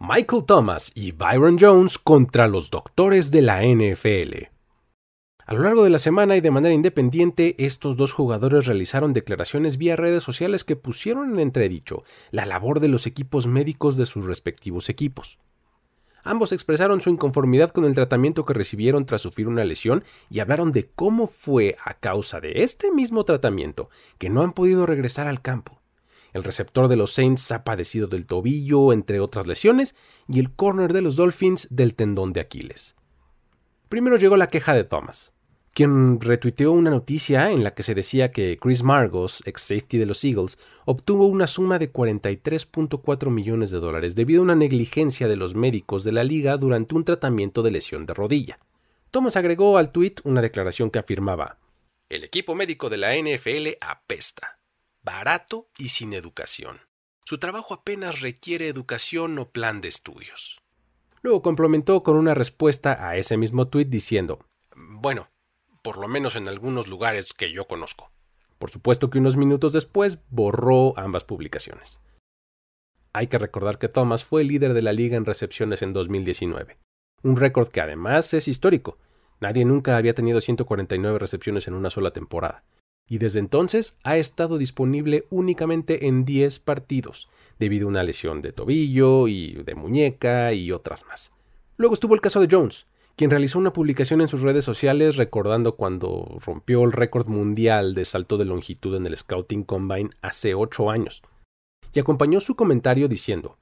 Michael 0.04 0.46
Thomas 0.46 0.92
y 0.96 1.12
Byron 1.12 1.60
Jones 1.60 2.00
contra 2.00 2.48
los 2.48 2.72
doctores 2.72 3.30
de 3.30 3.44
la 3.44 3.62
NFL. 3.62 4.48
A 5.46 5.54
lo 5.54 5.62
largo 5.62 5.84
de 5.84 5.92
la 5.92 6.00
semana 6.00 6.36
y 6.36 6.42
de 6.42 6.50
manera 6.50 6.74
independiente, 6.74 7.54
estos 7.64 7.98
dos 7.98 8.12
jugadores 8.12 8.66
realizaron 8.66 9.14
declaraciones 9.14 9.78
vía 9.78 9.96
redes 9.96 10.24
sociales 10.24 10.64
que 10.64 10.76
pusieron 10.76 11.34
en 11.34 11.40
entredicho 11.40 12.04
la 12.32 12.48
labor 12.48 12.80
de 12.80 12.88
los 12.88 13.06
equipos 13.06 13.46
médicos 13.46 13.96
de 13.96 14.08
sus 14.08 14.26
respectivos 14.26 14.90
equipos. 14.90 15.38
Ambos 16.24 16.52
expresaron 16.52 17.00
su 17.02 17.12
inconformidad 17.12 17.70
con 17.70 17.86
el 17.86 17.94
tratamiento 17.94 18.44
que 18.44 18.56
recibieron 18.56 19.06
tras 19.06 19.22
sufrir 19.22 19.48
una 19.48 19.66
lesión 19.66 20.04
y 20.32 20.40
hablaron 20.40 20.72
de 20.72 20.90
cómo 20.90 21.28
fue 21.28 21.78
a 21.86 21.94
causa 21.94 22.40
de 22.40 22.64
este 22.64 22.92
mismo 22.92 23.24
tratamiento 23.24 23.92
que 24.18 24.32
no 24.32 24.42
han 24.42 24.54
podido 24.54 24.88
regresar 24.88 25.28
al 25.28 25.44
campo. 25.44 25.81
El 26.34 26.44
receptor 26.44 26.88
de 26.88 26.96
los 26.96 27.14
Saints 27.14 27.52
ha 27.52 27.64
padecido 27.64 28.08
del 28.08 28.26
tobillo, 28.26 28.94
entre 28.94 29.20
otras 29.20 29.48
lesiones, 29.48 29.96
y 30.28 30.40
el 30.40 30.52
corner 30.52 30.94
de 30.94 31.02
los 31.02 31.16
Dolphins 31.16 31.68
del 31.70 31.96
tendón 31.96 32.34
de 32.34 32.42
Aquiles. 32.42 32.96
Primero 33.90 34.18
llegó 34.18 34.38
la 34.38 34.48
queja 34.48 34.74
de 34.74 34.86
Thomas. 34.86 35.34
quien 35.74 36.20
retuiteó 36.20 36.72
una 36.74 36.90
noticia 36.90 37.52
en 37.52 37.64
la 37.64 37.74
que 37.74 37.84
se 37.84 37.96
decía 37.96 38.32
que 38.32 38.58
Chris 38.60 38.84
Margos, 38.84 39.42
ex 39.46 39.62
safety 39.62 39.98
de 39.98 40.06
los 40.06 40.24
Eagles, 40.24 40.60
obtuvo 40.86 41.28
una 41.28 41.48
suma 41.48 41.80
de 41.80 41.92
43.4 41.92 43.30
millones 43.30 43.72
de 43.72 43.80
dólares 43.80 44.16
debido 44.16 44.42
a 44.42 44.44
una 44.44 44.56
negligencia 44.56 45.28
de 45.28 45.38
los 45.38 45.56
médicos 45.56 46.04
de 46.04 46.12
la 46.12 46.24
liga 46.24 46.58
durante 46.58 46.96
un 46.96 47.06
tratamiento 47.06 47.64
de 47.64 47.72
lesión 47.72 48.06
de 48.06 48.14
rodilla. 48.14 48.60
Thomas 49.12 49.36
agregó 49.36 49.78
al 49.78 49.92
tuit 49.92 50.20
una 50.24 50.42
declaración 50.42 50.92
que 50.92 51.00
afirmaba: 51.00 51.58
El 52.10 52.24
equipo 52.24 52.54
médico 52.54 52.90
de 52.90 52.98
la 52.98 53.16
NFL 53.16 53.78
apesta, 53.80 54.60
barato 55.04 55.70
y 55.78 55.90
sin 55.90 56.14
educación. 56.14 56.82
Su 57.26 57.38
trabajo 57.38 57.74
apenas 57.74 58.22
requiere 58.22 58.68
educación 58.68 59.38
o 59.40 59.50
plan 59.50 59.82
de 59.82 59.88
estudios. 59.88 60.62
Luego 61.22 61.42
complementó 61.42 62.04
con 62.04 62.18
una 62.18 62.34
respuesta 62.34 63.08
a 63.08 63.18
ese 63.18 63.38
mismo 63.38 63.68
tuit 63.68 63.90
diciendo: 63.90 64.40
Bueno, 64.76 65.30
por 65.84 65.98
lo 65.98 66.08
menos 66.08 66.36
en 66.36 66.48
algunos 66.48 66.88
lugares 66.88 67.34
que 67.34 67.52
yo 67.52 67.66
conozco. 67.66 68.12
Por 68.58 68.70
supuesto 68.70 69.10
que 69.10 69.20
unos 69.20 69.38
minutos 69.38 69.74
después 69.74 70.20
borró 70.30 70.98
ambas 70.98 71.24
publicaciones. 71.24 72.00
Hay 73.14 73.28
que 73.28 73.40
recordar 73.40 73.78
que 73.78 73.90
Thomas 73.90 74.24
fue 74.24 74.44
líder 74.44 74.74
de 74.74 74.82
la 74.82 74.94
liga 74.94 75.18
en 75.18 75.26
recepciones 75.26 75.82
en 75.82 75.94
2019, 75.94 76.78
un 77.24 77.36
récord 77.36 77.68
que 77.70 77.82
además 77.82 78.34
es 78.34 78.48
histórico. 78.48 78.98
Nadie 79.40 79.66
nunca 79.66 79.98
había 79.98 80.14
tenido 80.14 80.40
149 80.40 81.20
recepciones 81.20 81.68
en 81.68 81.74
una 81.74 81.90
sola 81.90 82.12
temporada, 82.12 82.64
y 83.12 83.18
desde 83.18 83.40
entonces 83.40 83.98
ha 84.04 84.16
estado 84.16 84.58
disponible 84.58 85.28
únicamente 85.30 86.08
en 86.08 86.24
10 86.24 86.60
partidos, 86.60 87.28
debido 87.60 87.88
a 87.88 87.90
una 87.90 88.04
lesión 88.04 88.42
de 88.42 88.54
tobillo 88.54 89.28
y 89.28 89.52
de 89.52 89.76
muñeca 89.76 90.54
y 90.54 90.72
otras 90.72 91.06
más. 91.08 91.34
Luego 91.76 91.94
estuvo 91.94 92.16
el 92.16 92.22
caso 92.22 92.40
de 92.40 92.48
Jones, 92.50 92.88
quien 93.18 93.30
realizó 93.30 93.60
una 93.60 93.74
publicación 93.74 94.22
en 94.22 94.30
sus 94.30 94.44
redes 94.44 94.64
sociales 94.64 95.18
recordando 95.18 95.76
cuando 95.76 96.38
rompió 96.40 96.86
el 96.86 96.94
récord 96.94 97.28
mundial 97.28 97.96
de 97.96 98.06
salto 98.06 98.38
de 98.38 98.46
longitud 98.46 98.96
en 98.96 99.06
el 99.06 99.18
Scouting 99.18 99.66
Combine 99.66 100.12
hace 100.22 100.56
ocho 100.56 100.90
años, 100.90 101.22
y 101.94 102.00
acompañó 102.00 102.40
su 102.40 102.56
comentario 102.56 103.10
diciendo 103.10 103.58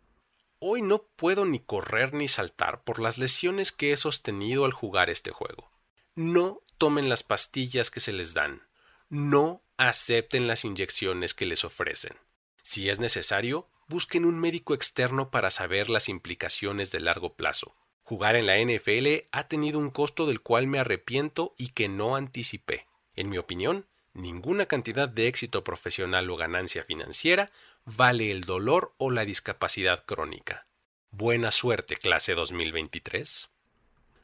Hoy 0.59 0.83
no 0.83 1.07
puedo 1.15 1.45
ni 1.45 1.57
correr 1.57 2.13
ni 2.13 2.27
saltar 2.27 2.83
por 2.83 2.99
las 2.99 3.17
lesiones 3.17 3.71
que 3.71 3.93
he 3.93 3.97
sostenido 3.97 4.65
al 4.65 4.73
jugar 4.73 5.09
este 5.09 5.31
juego. 5.31 5.71
No 6.13 6.61
tomen 6.77 7.09
las 7.09 7.23
pastillas 7.23 7.89
que 7.89 7.99
se 7.99 8.13
les 8.13 8.35
dan. 8.35 8.68
No 9.09 9.63
acepten 9.77 10.45
las 10.45 10.65
inyecciones 10.65 11.33
que 11.33 11.47
les 11.47 11.65
ofrecen. 11.65 12.15
Si 12.61 12.89
es 12.89 12.99
necesario, 12.99 13.67
busquen 13.87 14.23
un 14.23 14.39
médico 14.39 14.75
externo 14.75 15.31
para 15.31 15.49
saber 15.49 15.89
las 15.89 16.09
implicaciones 16.09 16.91
de 16.91 16.99
largo 16.99 17.33
plazo. 17.33 17.75
Jugar 18.03 18.35
en 18.35 18.45
la 18.45 18.59
NFL 18.59 19.27
ha 19.31 19.47
tenido 19.47 19.79
un 19.79 19.89
costo 19.89 20.27
del 20.27 20.41
cual 20.41 20.67
me 20.67 20.77
arrepiento 20.77 21.55
y 21.57 21.69
que 21.69 21.89
no 21.89 22.15
anticipé. 22.15 22.85
En 23.15 23.29
mi 23.29 23.39
opinión, 23.39 23.87
ninguna 24.13 24.67
cantidad 24.67 25.09
de 25.09 25.27
éxito 25.27 25.63
profesional 25.63 26.29
o 26.29 26.37
ganancia 26.37 26.83
financiera 26.83 27.51
vale 27.85 28.29
el 28.29 28.41
dolor 28.43 28.93
o 28.97 29.09
la 29.09 29.25
discapacidad 29.25 30.05
crónica. 30.05 30.67
Buena 31.09 31.49
suerte, 31.49 31.95
clase 31.95 32.35
2023. 32.35 33.49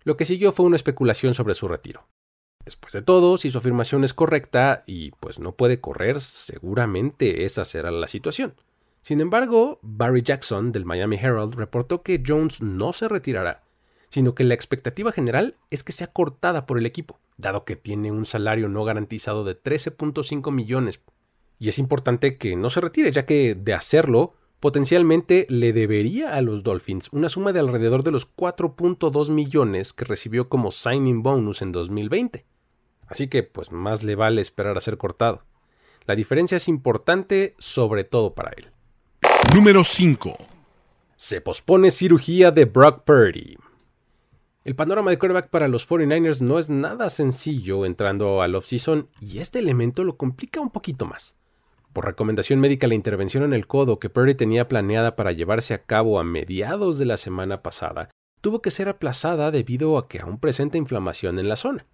Lo 0.03 0.15
que 0.15 0.25
siguió 0.25 0.51
fue 0.51 0.67
una 0.67 0.75
especulación 0.75 1.33
sobre 1.33 1.55
su 1.55 1.67
retiro. 1.67 2.07
Después 2.65 2.93
de 2.93 3.01
todo, 3.01 3.37
si 3.37 3.51
su 3.51 3.59
afirmación 3.59 4.03
es 4.03 4.13
correcta 4.13 4.83
y 4.85 5.11
pues 5.11 5.39
no 5.39 5.53
puede 5.53 5.79
correr, 5.79 6.19
seguramente 6.19 7.45
esa 7.45 7.63
será 7.63 7.91
la 7.91 8.07
situación. 8.07 8.55
Sin 9.01 9.21
embargo, 9.21 9.79
Barry 9.83 10.23
Jackson 10.23 10.71
del 10.71 10.83
Miami 10.83 11.15
Herald 11.15 11.53
reportó 11.53 12.01
que 12.01 12.23
Jones 12.25 12.61
no 12.61 12.91
se 12.91 13.07
retirará 13.07 13.65
sino 14.15 14.33
que 14.33 14.45
la 14.45 14.53
expectativa 14.53 15.11
general 15.11 15.55
es 15.71 15.83
que 15.83 15.91
sea 15.91 16.07
cortada 16.07 16.65
por 16.65 16.77
el 16.77 16.85
equipo, 16.85 17.19
dado 17.35 17.65
que 17.65 17.75
tiene 17.75 18.11
un 18.11 18.23
salario 18.23 18.69
no 18.69 18.85
garantizado 18.85 19.43
de 19.43 19.61
13.5 19.61 20.53
millones. 20.53 21.01
Y 21.59 21.67
es 21.67 21.79
importante 21.79 22.37
que 22.37 22.55
no 22.55 22.69
se 22.69 22.79
retire, 22.79 23.11
ya 23.11 23.25
que 23.25 23.55
de 23.55 23.73
hacerlo, 23.73 24.33
potencialmente 24.61 25.45
le 25.49 25.73
debería 25.73 26.33
a 26.33 26.41
los 26.41 26.63
Dolphins 26.63 27.09
una 27.11 27.27
suma 27.27 27.51
de 27.51 27.59
alrededor 27.59 28.03
de 28.03 28.11
los 28.11 28.33
4.2 28.33 29.31
millones 29.31 29.91
que 29.91 30.05
recibió 30.05 30.47
como 30.47 30.71
signing 30.71 31.21
bonus 31.21 31.61
en 31.61 31.73
2020. 31.73 32.45
Así 33.07 33.27
que 33.27 33.43
pues 33.43 33.71
más 33.71 34.03
le 34.03 34.15
vale 34.15 34.41
esperar 34.41 34.77
a 34.77 34.81
ser 34.81 34.97
cortado. 34.97 35.43
La 36.05 36.15
diferencia 36.15 36.57
es 36.57 36.67
importante 36.67 37.55
sobre 37.57 38.03
todo 38.03 38.33
para 38.33 38.51
él. 38.57 38.69
Número 39.53 39.83
5. 39.83 40.37
Se 41.15 41.41
pospone 41.41 41.91
cirugía 41.91 42.51
de 42.51 42.65
Brock 42.65 43.03
Purdy. 43.03 43.57
El 44.63 44.75
panorama 44.75 45.11
de 45.11 45.19
quarterback 45.19 45.49
para 45.49 45.67
los 45.67 45.87
49ers 45.87 46.41
no 46.41 46.57
es 46.57 46.69
nada 46.69 47.09
sencillo 47.09 47.85
entrando 47.85 48.41
al 48.41 48.55
offseason 48.55 49.09
y 49.21 49.39
este 49.39 49.59
elemento 49.59 50.03
lo 50.03 50.17
complica 50.17 50.59
un 50.59 50.71
poquito 50.71 51.05
más. 51.05 51.37
Por 51.93 52.05
recomendación 52.05 52.59
médica, 52.59 52.87
la 52.87 52.95
intervención 52.95 53.43
en 53.43 53.53
el 53.53 53.67
codo 53.67 53.99
que 53.99 54.09
Perry 54.09 54.35
tenía 54.35 54.67
planeada 54.67 55.15
para 55.15 55.31
llevarse 55.31 55.73
a 55.73 55.83
cabo 55.83 56.19
a 56.19 56.23
mediados 56.23 56.97
de 56.97 57.05
la 57.05 57.17
semana 57.17 57.61
pasada 57.61 58.09
tuvo 58.45 58.61
que 58.61 58.69
ser 58.69 58.89
aplazada 58.89 59.49
debido 59.49 59.97
a 59.97 60.07
que 60.07 60.19
aún 60.19 60.37
presenta 60.37 60.77
inflamación 60.77 61.39
en 61.39 61.49
la 61.49 61.55
zona. 61.55 61.87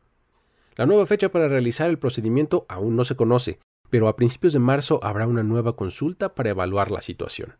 La 0.76 0.86
nueva 0.86 1.06
fecha 1.06 1.30
para 1.30 1.48
realizar 1.48 1.90
el 1.90 2.00
procedimiento 2.00 2.66
aún 2.70 2.96
no 2.96 3.04
se 3.04 3.16
conoce, 3.16 3.60
pero 3.90 4.08
a 4.08 4.16
principios 4.16 4.54
de 4.54 4.60
marzo 4.60 5.00
habrá 5.04 5.28
una 5.28 5.44
nueva 5.44 5.76
consulta 5.76 6.34
para 6.34 6.52
evaluar 6.52 6.92
la 6.92 7.02
situación. 7.02 7.56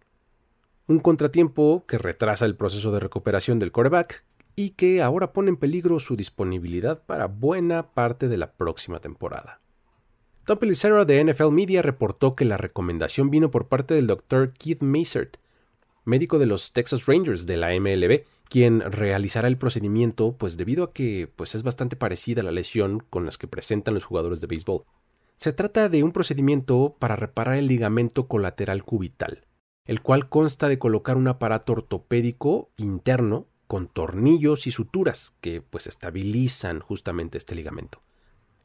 Un 0.88 1.00
contratiempo 1.00 1.86
que 1.88 1.98
retrasa 1.98 2.46
el 2.46 2.56
proceso 2.56 2.92
de 2.92 3.00
recuperación 3.00 3.60
del 3.60 3.72
quarterback, 3.72 4.24
y 4.56 4.72
que 4.72 5.02
ahora 5.02 5.34
pone 5.34 5.50
en 5.50 5.56
peligro 5.56 6.00
su 6.00 6.16
disponibilidad 6.16 7.04
para 7.06 7.28
buena 7.28 7.94
parte 7.94 8.28
de 8.28 8.38
la 8.38 8.52
próxima 8.52 9.00
temporada. 9.00 9.62
Tom 10.46 10.58
Pelissero 10.58 11.06
de 11.06 11.24
NFL 11.24 11.52
Media 11.52 11.82
reportó 11.82 12.36
que 12.36 12.46
la 12.46 12.58
recomendación 12.58 13.30
vino 13.30 13.52
por 13.52 13.68
parte 13.68 13.94
del 13.94 14.08
Dr. 14.08 14.54
Keith 14.54 14.82
Masert, 14.82 15.38
médico 16.04 16.40
de 16.40 16.48
los 16.48 16.74
Texas 16.74 17.06
Rangers 17.06 17.46
de 17.46 17.58
la 17.58 17.70
MLB, 17.80 18.24
quien 18.52 18.82
realizará 18.82 19.48
el 19.48 19.58
procedimiento 19.58 20.36
pues 20.38 20.58
debido 20.58 20.84
a 20.84 20.92
que 20.92 21.32
pues 21.38 21.56
es 21.56 21.64
bastante 21.64 21.96
parecida 21.96 22.42
a 22.42 22.44
la 22.44 22.52
lesión 22.52 23.00
con 23.10 23.24
las 23.24 23.38
que 23.38 23.48
presentan 23.48 23.94
los 23.94 24.04
jugadores 24.04 24.42
de 24.42 24.48
béisbol. 24.48 24.84
Se 25.38 25.54
trata 25.54 25.88
de 25.88 26.04
un 26.04 26.12
procedimiento 26.12 26.98
para 27.00 27.16
reparar 27.16 27.56
el 27.56 27.68
ligamento 27.68 28.28
colateral 28.28 28.84
cubital, 28.84 29.48
el 29.86 30.02
cual 30.02 30.28
consta 30.28 30.68
de 30.68 30.78
colocar 30.78 31.16
un 31.16 31.30
aparato 31.30 31.72
ortopédico 31.72 32.72
interno 32.76 33.48
con 33.68 33.88
tornillos 33.88 34.68
y 34.68 34.72
suturas 34.72 35.38
que 35.40 35.62
pues 35.62 35.88
estabilizan 35.88 36.82
justamente 36.82 37.38
este 37.38 37.56
ligamento. 37.56 38.02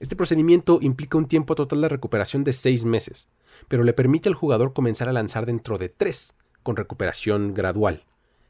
Este 0.01 0.17
procedimiento 0.17 0.81
implica 0.83 1.17
un 1.17 1.29
tiempo 1.29 1.55
total 1.55 1.83
de 1.83 1.91
recuperación 1.91 2.43
de 2.43 2.55
seis 2.55 2.85
meses, 2.85 3.29
pero 3.69 3.85
le 3.85 3.93
permite 3.93 4.29
al 4.29 4.35
jugador 4.35 4.73
comenzar 4.73 5.09
a 5.09 5.13
lanzar 5.13 5.47
dentro 5.47 5.79
de 5.79 5.91
tres, 5.91 6.35
con 6.65 6.75
recuperación 6.75 7.55
gradual. 7.55 8.03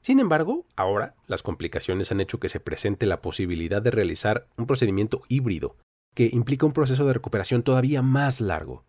Sin 0.07 0.21
embargo, 0.21 0.65
ahora 0.77 1.17
las 1.27 1.43
complicaciones 1.43 2.13
han 2.13 2.21
hecho 2.21 2.39
que 2.39 2.49
se 2.49 2.61
presente 2.61 3.07
la 3.07 3.21
posibilidad 3.21 3.83
de 3.83 3.91
realizar 3.91 4.47
un 4.57 4.69
procedimiento 4.69 5.23
híbrido, 5.27 5.75
que 6.15 6.31
implica 6.33 6.65
un 6.65 6.73
proceso 6.73 7.05
de 7.07 7.13
recuperación 7.13 7.65
todavía 7.65 8.03
más 8.03 8.41
largo. 8.41 8.85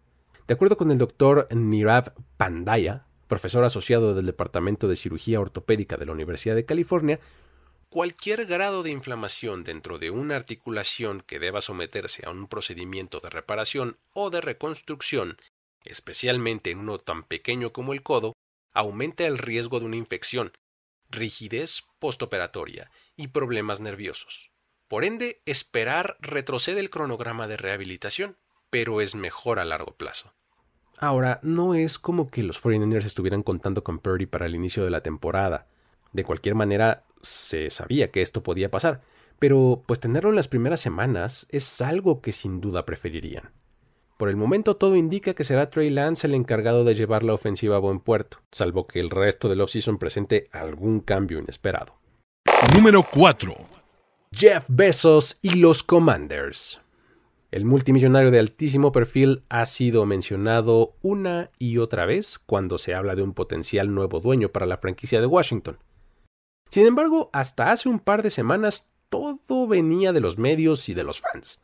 De 0.46 0.54
acuerdo 0.54 0.78
con 0.78 0.92
el 0.92 1.00
doctor 1.00 1.48
Nirav 1.50 2.14
Pandaya, 2.38 3.08
profesor 3.28 3.64
asociado 3.64 4.14
del 4.14 4.28
Departamento 4.28 4.88
de 4.88 4.96
Cirugía 4.96 5.42
Ortopédica 5.42 5.98
de 5.98 6.06
la 6.06 6.12
Universidad 6.12 6.54
de 6.54 6.66
California, 6.66 7.20
Cualquier 7.90 8.46
grado 8.46 8.84
de 8.84 8.92
inflamación 8.92 9.64
dentro 9.64 9.98
de 9.98 10.12
una 10.12 10.36
articulación 10.36 11.24
que 11.26 11.40
deba 11.40 11.62
someterse 11.62 12.28
a 12.28 12.30
un 12.30 12.46
procedimiento 12.46 13.22
de 13.22 13.32
reparación 13.32 13.98
o 14.14 14.30
de 14.30 14.40
reconstrucción, 14.40 15.40
especialmente 15.84 16.70
en 16.70 16.78
uno 16.78 17.00
tan 17.00 17.24
pequeño 17.24 17.74
como 17.74 17.94
el 17.94 18.04
codo, 18.04 18.34
aumenta 18.72 19.26
el 19.26 19.40
riesgo 19.40 19.80
de 19.80 19.88
una 19.88 19.96
infección, 19.96 20.52
rigidez 21.10 21.84
postoperatoria 22.00 22.92
y 23.16 23.28
problemas 23.28 23.82
nerviosos. 23.82 24.52
Por 24.88 25.04
ende, 25.04 25.42
esperar 25.46 26.18
retrocede 26.22 26.80
el 26.80 26.90
cronograma 26.90 27.48
de 27.48 27.58
rehabilitación, 27.58 28.38
pero 28.70 29.02
es 29.02 29.16
mejor 29.16 29.60
a 29.60 29.66
largo 29.66 29.96
plazo. 29.96 30.34
Ahora, 30.98 31.40
no 31.44 31.76
es 31.76 32.00
como 32.00 32.30
que 32.30 32.44
los 32.44 32.64
49ers 32.64 33.06
estuvieran 33.06 33.44
contando 33.44 33.84
con 33.84 34.00
Purdy 34.00 34.26
para 34.26 34.46
el 34.46 34.56
inicio 34.56 34.84
de 34.84 34.90
la 34.90 35.02
temporada. 35.04 35.68
De 36.12 36.24
cualquier 36.24 36.56
manera, 36.56 37.06
se 37.22 37.70
sabía 37.70 38.12
que 38.12 38.22
esto 38.22 38.44
podía 38.44 38.72
pasar, 38.72 39.02
pero 39.40 39.84
pues 39.86 40.00
tenerlo 40.00 40.30
en 40.30 40.36
las 40.36 40.48
primeras 40.48 40.80
semanas 40.80 41.48
es 41.50 41.82
algo 41.82 42.22
que 42.22 42.34
sin 42.34 42.62
duda 42.62 42.86
preferirían. 42.86 43.52
Por 44.18 44.30
el 44.30 44.36
momento 44.36 44.76
todo 44.76 44.96
indica 44.96 45.36
que 45.36 45.44
será 45.44 45.70
Trey 45.70 45.92
Lance 45.92 46.26
el 46.26 46.34
encargado 46.34 46.84
de 46.84 46.96
llevar 46.96 47.22
la 47.22 47.36
ofensiva 47.36 47.76
a 47.76 47.80
buen 47.80 48.00
puerto, 48.00 48.40
salvo 48.52 48.88
que 48.88 49.00
el 49.00 49.12
resto 49.12 49.48
del 49.48 49.62
offseason 49.62 50.00
presente 50.00 50.50
algún 50.52 51.02
cambio 51.02 51.38
inesperado. 51.38 52.00
Número 52.74 53.06
4. 53.14 53.54
Jeff 54.32 54.66
Bezos 54.70 55.38
y 55.44 55.52
los 55.52 55.84
Commanders. 55.84 56.82
El 57.52 57.64
multimillonario 57.66 58.32
de 58.32 58.40
altísimo 58.40 58.92
perfil 58.92 59.44
ha 59.50 59.68
sido 59.68 60.06
mencionado 60.08 60.96
una 61.04 61.52
y 61.60 61.78
otra 61.78 62.08
vez 62.08 62.40
cuando 62.40 62.80
se 62.80 62.96
habla 62.96 63.16
de 63.16 63.22
un 63.22 63.34
potencial 63.34 63.94
nuevo 63.94 64.20
dueño 64.20 64.50
para 64.50 64.66
la 64.66 64.78
franquicia 64.78 65.22
de 65.22 65.28
Washington. 65.28 65.78
Sin 66.72 66.88
embargo, 66.88 67.30
hasta 67.34 67.72
hace 67.72 67.88
un 67.88 68.00
par 68.00 68.24
de 68.24 68.32
semanas 68.32 68.90
todo 69.10 69.68
venía 69.68 70.12
de 70.12 70.22
los 70.22 70.40
medios 70.40 70.90
y 70.90 70.96
de 70.96 71.04
los 71.04 71.22
fans. 71.22 71.62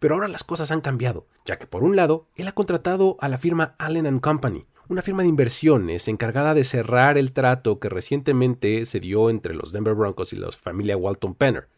Pero 0.00 0.14
ahora 0.14 0.28
las 0.28 0.42
cosas 0.42 0.72
han 0.72 0.80
cambiado, 0.80 1.26
ya 1.44 1.58
que 1.58 1.68
por 1.68 1.84
un 1.84 1.94
lado, 1.94 2.26
él 2.34 2.48
ha 2.48 2.52
contratado 2.52 3.16
a 3.20 3.28
la 3.28 3.38
firma 3.38 3.76
Allen 3.78 4.18
Company, 4.18 4.66
una 4.88 5.02
firma 5.02 5.22
de 5.22 5.28
inversiones 5.28 6.08
encargada 6.08 6.52
de 6.52 6.64
cerrar 6.64 7.16
el 7.16 7.30
trato 7.30 7.78
que 7.78 7.88
recientemente 7.88 8.84
se 8.86 8.98
dio 8.98 9.30
entre 9.30 9.54
los 9.54 9.70
Denver 9.70 9.94
Broncos 9.94 10.32
y 10.32 10.36
la 10.36 10.50
familia 10.50 10.96
Walton 10.96 11.36
Penner. 11.36 11.68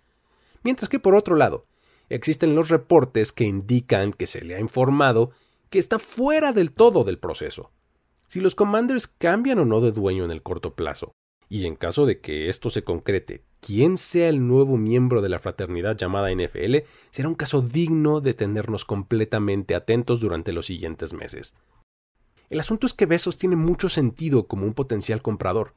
Mientras 0.63 0.89
que 0.89 0.99
por 0.99 1.15
otro 1.15 1.37
lado, 1.37 1.67
existen 2.09 2.55
los 2.55 2.71
reportes 2.71 3.33
que 3.33 3.45
indican 3.45 4.13
que 4.13 4.27
se 4.27 4.43
le 4.43 4.55
ha 4.55 4.61
informado 4.61 5.33
que 5.69 5.79
está 5.79 5.99
fuera 5.99 6.53
del 6.53 6.73
todo 6.73 7.05
del 7.05 7.19
proceso. 7.19 7.71
Si 8.29 8.41
los 8.41 8.55
Commanders 8.55 9.09
cambian 9.09 9.59
o 9.59 9.65
no 9.65 9.81
de 9.81 9.93
dueño 9.93 10.25
en 10.25 10.31
el 10.31 10.43
corto 10.43 10.75
plazo, 10.75 11.13
y 11.53 11.67
en 11.67 11.77
caso 11.77 12.07
de 12.07 12.19
que 12.19 12.49
esto 12.49 12.71
se 12.71 12.83
concrete, 12.83 13.45
quién 13.61 13.99
sea 13.99 14.31
el 14.31 14.49
nuevo 14.49 14.79
miembro 14.79 15.21
de 15.21 15.29
la 15.29 15.39
fraternidad 15.39 15.99
llamada 15.99 16.33
NFL, 16.33 16.77
será 17.11 17.29
un 17.29 17.35
caso 17.35 17.61
digno 17.61 18.23
de 18.23 18.33
tenernos 18.33 18.87
completamente 18.87 19.75
atentos 19.75 20.19
durante 20.19 20.55
los 20.55 20.65
siguientes 20.65 21.13
meses. 21.13 21.55
El 22.49 22.59
asunto 22.59 22.87
es 22.87 22.95
que 22.95 23.05
Besos 23.05 23.37
tiene 23.37 23.57
mucho 23.57 23.91
sentido 23.91 24.47
como 24.47 24.65
un 24.65 24.73
potencial 24.73 25.21
comprador, 25.21 25.75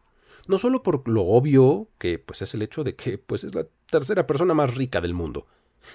no 0.47 0.59
solo 0.59 0.81
por 0.81 1.09
lo 1.09 1.23
obvio 1.23 1.89
que 1.97 2.19
pues 2.19 2.41
es 2.41 2.53
el 2.53 2.61
hecho 2.61 2.85
de 2.85 2.95
que 2.95 3.17
pues 3.17 3.43
es 3.43 3.53
la 3.53 3.67
tercera 3.91 4.25
persona 4.25 4.53
más 4.53 4.75
rica 4.75 5.01
del 5.01 5.13
mundo, 5.13 5.45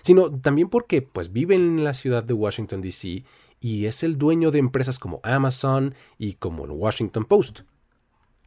sino 0.02 0.30
también 0.30 0.68
porque 0.68 1.00
pues 1.00 1.32
vive 1.32 1.54
en 1.54 1.84
la 1.84 1.94
ciudad 1.94 2.22
de 2.22 2.34
Washington 2.34 2.82
DC 2.82 3.24
y 3.60 3.86
es 3.86 4.02
el 4.02 4.18
dueño 4.18 4.50
de 4.50 4.58
empresas 4.58 4.98
como 4.98 5.20
Amazon 5.22 5.94
y 6.18 6.34
como 6.34 6.66
el 6.66 6.72
Washington 6.72 7.24
Post. 7.24 7.60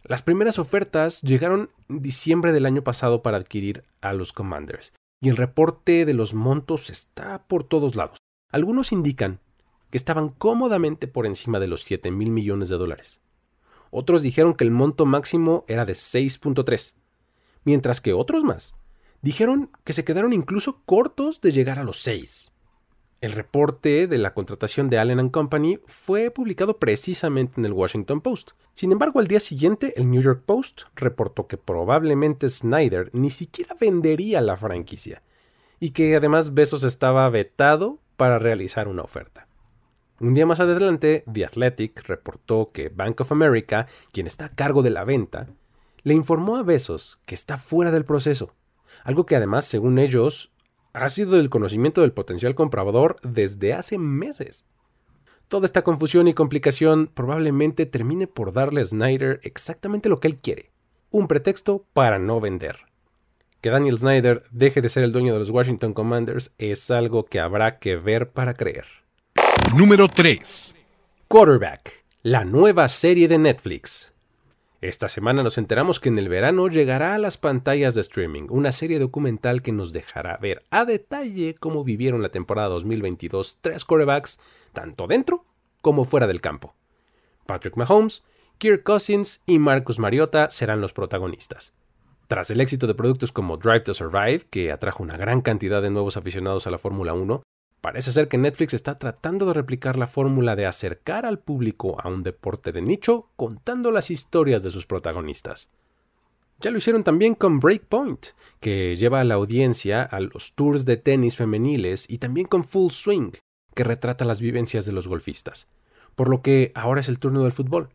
Las 0.05 0.22
primeras 0.22 0.60
ofertas 0.60 1.22
llegaron 1.22 1.69
en 1.88 2.01
diciembre 2.01 2.51
del 2.51 2.65
año 2.65 2.83
pasado 2.83 3.22
para 3.22 3.38
adquirir 3.38 3.83
a 4.01 4.12
los 4.12 4.33
Commanders, 4.33 4.91
y 5.22 5.29
el 5.29 5.38
reporte 5.38 6.05
de 6.05 6.13
los 6.13 6.33
montos 6.33 6.89
está 6.89 7.43
por 7.48 7.63
todos 7.63 7.95
lados. 7.95 8.17
Algunos 8.50 8.91
indican 8.91 9.39
que 9.89 9.98
estaban 9.98 10.29
cómodamente 10.29 11.07
por 11.07 11.25
encima 11.25 11.60
de 11.60 11.67
los 11.67 11.83
7 11.83 12.12
mil 12.12 12.31
millones 12.31 12.67
de 12.67 12.77
dólares. 12.77 13.22
Otros 13.91 14.24
dijeron 14.24 14.55
que 14.55 14.65
el 14.65 14.72
monto 14.72 15.05
máximo 15.05 15.63
era 15.67 15.86
de 15.86 15.93
6.3, 15.93 16.95
mientras 17.63 18.01
que 18.01 18.12
otros 18.12 18.43
más 18.43 18.75
dijeron 19.22 19.72
que 19.83 19.93
se 19.93 20.03
quedaron 20.03 20.33
incluso 20.33 20.81
cortos 20.86 21.41
de 21.41 21.51
llegar 21.51 21.79
a 21.79 21.83
los 21.83 22.01
6. 22.01 22.52
El 23.24 23.32
reporte 23.32 24.06
de 24.08 24.18
la 24.18 24.34
contratación 24.34 24.89
de 24.89 24.98
Allen 24.98 25.30
Company 25.30 25.80
fue 25.86 26.30
publicado 26.30 26.77
precisamente 26.77 27.53
en 27.58 27.63
el 27.63 27.72
Washington 27.72 28.20
Post. 28.20 28.51
Sin 28.74 28.92
embargo, 28.92 29.22
al 29.22 29.27
día 29.27 29.39
siguiente, 29.39 29.94
el 29.96 30.12
New 30.12 30.22
York 30.22 30.44
Post 30.46 30.82
reportó 30.94 31.48
que 31.48 31.56
probablemente 31.56 32.50
Snyder 32.50 33.10
ni 33.13 33.30
siquiera 33.30 33.77
vendería 33.80 34.42
la 34.42 34.58
franquicia 34.58 35.22
y 35.80 35.92
que 35.92 36.18
además 36.18 36.53
Besos 36.53 36.84
estaba 36.84 37.30
vetado 37.30 37.98
para 38.18 38.39
realizar 38.39 38.89
una 38.89 39.03
oferta. 39.03 39.48
Un 40.20 40.34
día 40.34 40.46
más 40.46 40.60
adelante, 40.60 41.24
The 41.32 41.46
Athletic 41.46 42.03
reportó 42.06 42.72
que 42.74 42.89
Bank 42.89 43.22
of 43.22 43.32
America, 43.32 43.88
quien 44.12 44.27
está 44.27 44.48
a 44.48 44.53
cargo 44.53 44.84
de 44.84 44.89
la 44.89 45.06
venta, 45.06 45.48
le 46.01 46.13
informó 46.13 46.58
a 46.58 46.63
Besos 46.63 47.20
que 47.25 47.36
está 47.36 47.58
fuera 47.58 47.92
del 47.92 48.03
proceso, 48.03 48.53
algo 49.06 49.25
que 49.25 49.38
además, 49.38 49.63
según 49.63 49.98
ellos, 49.98 50.51
ha 50.94 51.10
sido 51.10 51.38
del 51.38 51.50
conocimiento 51.50 52.02
del 52.02 52.14
potencial 52.14 52.56
comprador 52.56 53.16
desde 53.24 53.74
hace 53.74 53.98
meses. 53.98 54.66
Toda 55.48 55.66
esta 55.66 55.84
confusión 55.84 56.28
y 56.28 56.34
complicación 56.34 57.10
probablemente 57.14 57.86
termine 57.86 58.28
por 58.28 58.54
darle 58.54 58.82
a 58.82 58.86
Snyder 58.86 59.40
exactamente 59.44 60.10
lo 60.10 60.20
que 60.20 60.28
él 60.28 60.38
quiere, 60.38 60.72
un 61.12 61.28
pretexto 61.28 61.86
para 61.94 62.20
no 62.20 62.40
vender. 62.40 62.78
Que 63.62 63.70
Daniel 63.70 63.98
Snyder 63.98 64.44
deje 64.52 64.82
de 64.82 64.90
ser 64.90 65.04
el 65.04 65.12
dueño 65.12 65.34
de 65.34 65.40
los 65.40 65.50
Washington 65.50 65.94
Commanders 65.94 66.54
es 66.58 66.92
algo 66.92 67.26
que 67.26 67.40
habrá 67.40 67.80
que 67.80 67.96
ver 67.96 68.32
para 68.32 68.54
creer. 68.54 68.86
Número 69.76 70.08
3. 70.08 70.76
Quarterback, 71.28 72.04
la 72.22 72.46
nueva 72.46 72.88
serie 72.88 73.28
de 73.28 73.38
Netflix. 73.38 74.12
Esta 74.84 75.08
semana 75.08 75.44
nos 75.44 75.58
enteramos 75.58 76.02
que 76.02 76.10
en 76.10 76.18
el 76.18 76.28
verano 76.28 76.68
llegará 76.68 77.16
a 77.16 77.18
las 77.18 77.38
pantallas 77.38 77.96
de 77.96 78.02
streaming 78.02 78.48
una 78.50 78.74
serie 78.74 79.00
documental 79.00 79.62
que 79.62 79.72
nos 79.72 79.94
dejará 79.94 80.36
ver 80.36 80.66
a 80.72 80.84
detalle 80.84 81.56
cómo 81.56 81.86
vivieron 81.86 82.22
la 82.22 82.27
temporada 82.27 82.68
2022 82.68 83.60
tres 83.62 83.86
quarterbacks, 83.86 84.42
tanto 84.74 85.07
dentro 85.07 85.46
como 85.79 86.03
fuera 86.03 86.27
del 86.27 86.42
campo. 86.42 86.75
Patrick 87.46 87.77
Mahomes, 87.77 88.24
Kirk 88.57 88.84
Cousins 88.84 89.42
y 89.46 89.57
Marcus 89.57 90.00
Mariota 90.00 90.51
serán 90.51 90.81
los 90.81 90.92
protagonistas. 90.92 91.74
Tras 92.27 92.51
el 92.51 92.60
éxito 92.60 92.86
de 92.86 92.94
productos 92.94 93.31
como 93.31 93.55
Drive 93.55 93.86
to 93.86 93.94
Survive, 93.94 94.48
que 94.50 94.74
atrajo 94.74 95.01
una 95.01 95.16
gran 95.16 95.40
cantidad 95.40 95.81
de 95.81 95.92
nuevos 95.92 96.18
aficionados 96.18 96.68
a 96.68 96.72
la 96.72 96.77
Fórmula 96.77 97.14
1, 97.14 97.42
Parece 97.83 98.13
ser 98.13 98.29
que 98.29 98.37
Netflix 98.37 98.74
está 98.74 98.98
tratando 98.98 99.46
de 99.46 99.55
replicar 99.55 99.98
la 99.98 100.07
fórmula 100.07 100.55
de 100.55 100.65
acercar 100.65 101.25
al 101.25 101.39
público 101.39 101.98
a 102.00 102.07
un 102.07 102.24
deporte 102.24 102.72
de 102.72 102.81
nicho 102.81 103.27
contando 103.35 103.91
las 103.91 104.09
historias 104.09 104.63
de 104.63 104.69
sus 104.69 104.85
protagonistas. 104.85 105.69
Ya 106.61 106.72
lo 106.72 106.77
hicieron 106.77 107.03
también 107.03 107.35
con 107.35 107.59
Breakpoint, 107.59 108.27
que 108.61 108.96
lleva 108.96 109.19
a 109.19 109.25
la 109.25 109.33
audiencia 109.33 110.01
a 110.01 110.22
los 110.22 110.53
tours 110.53 110.85
de 110.85 110.96
tenis 110.96 111.35
femeniles 111.35 112.09
y 112.09 112.19
también 112.19 112.48
con 112.48 112.63
Full 112.63 112.91
Swing, 112.91 113.31
que 113.75 113.83
retrata 113.83 114.24
las 114.24 114.39
vivencias 114.39 114.85
de 114.85 114.93
los 114.93 115.09
golfistas. 115.09 115.67
Por 116.15 116.29
lo 116.29 116.41
que 116.41 116.72
ahora 116.75 117.01
es 117.01 117.09
el 117.09 117.19
turno 117.19 117.43
del 117.43 117.51
fútbol. 117.51 117.89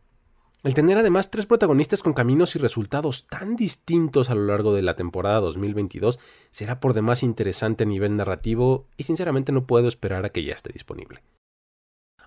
El 0.61 0.73
tener 0.73 0.97
además 0.97 1.31
tres 1.31 1.45
protagonistas 1.45 2.03
con 2.03 2.13
caminos 2.13 2.53
y 2.55 2.59
resultados 2.59 3.27
tan 3.27 3.55
distintos 3.55 4.29
a 4.29 4.35
lo 4.35 4.45
largo 4.45 4.73
de 4.73 4.81
la 4.81 4.97
temporada 4.97 5.39
2022 5.39 6.19
será 6.49 6.81
por 6.81 6.93
demás 6.93 7.23
interesante 7.23 7.85
a 7.85 7.87
nivel 7.87 8.17
narrativo 8.17 8.85
y 8.97 9.03
sinceramente 9.03 9.53
no 9.53 9.65
puedo 9.65 9.87
esperar 9.87 10.25
a 10.25 10.29
que 10.31 10.43
ya 10.43 10.53
esté 10.53 10.73
disponible. 10.73 11.23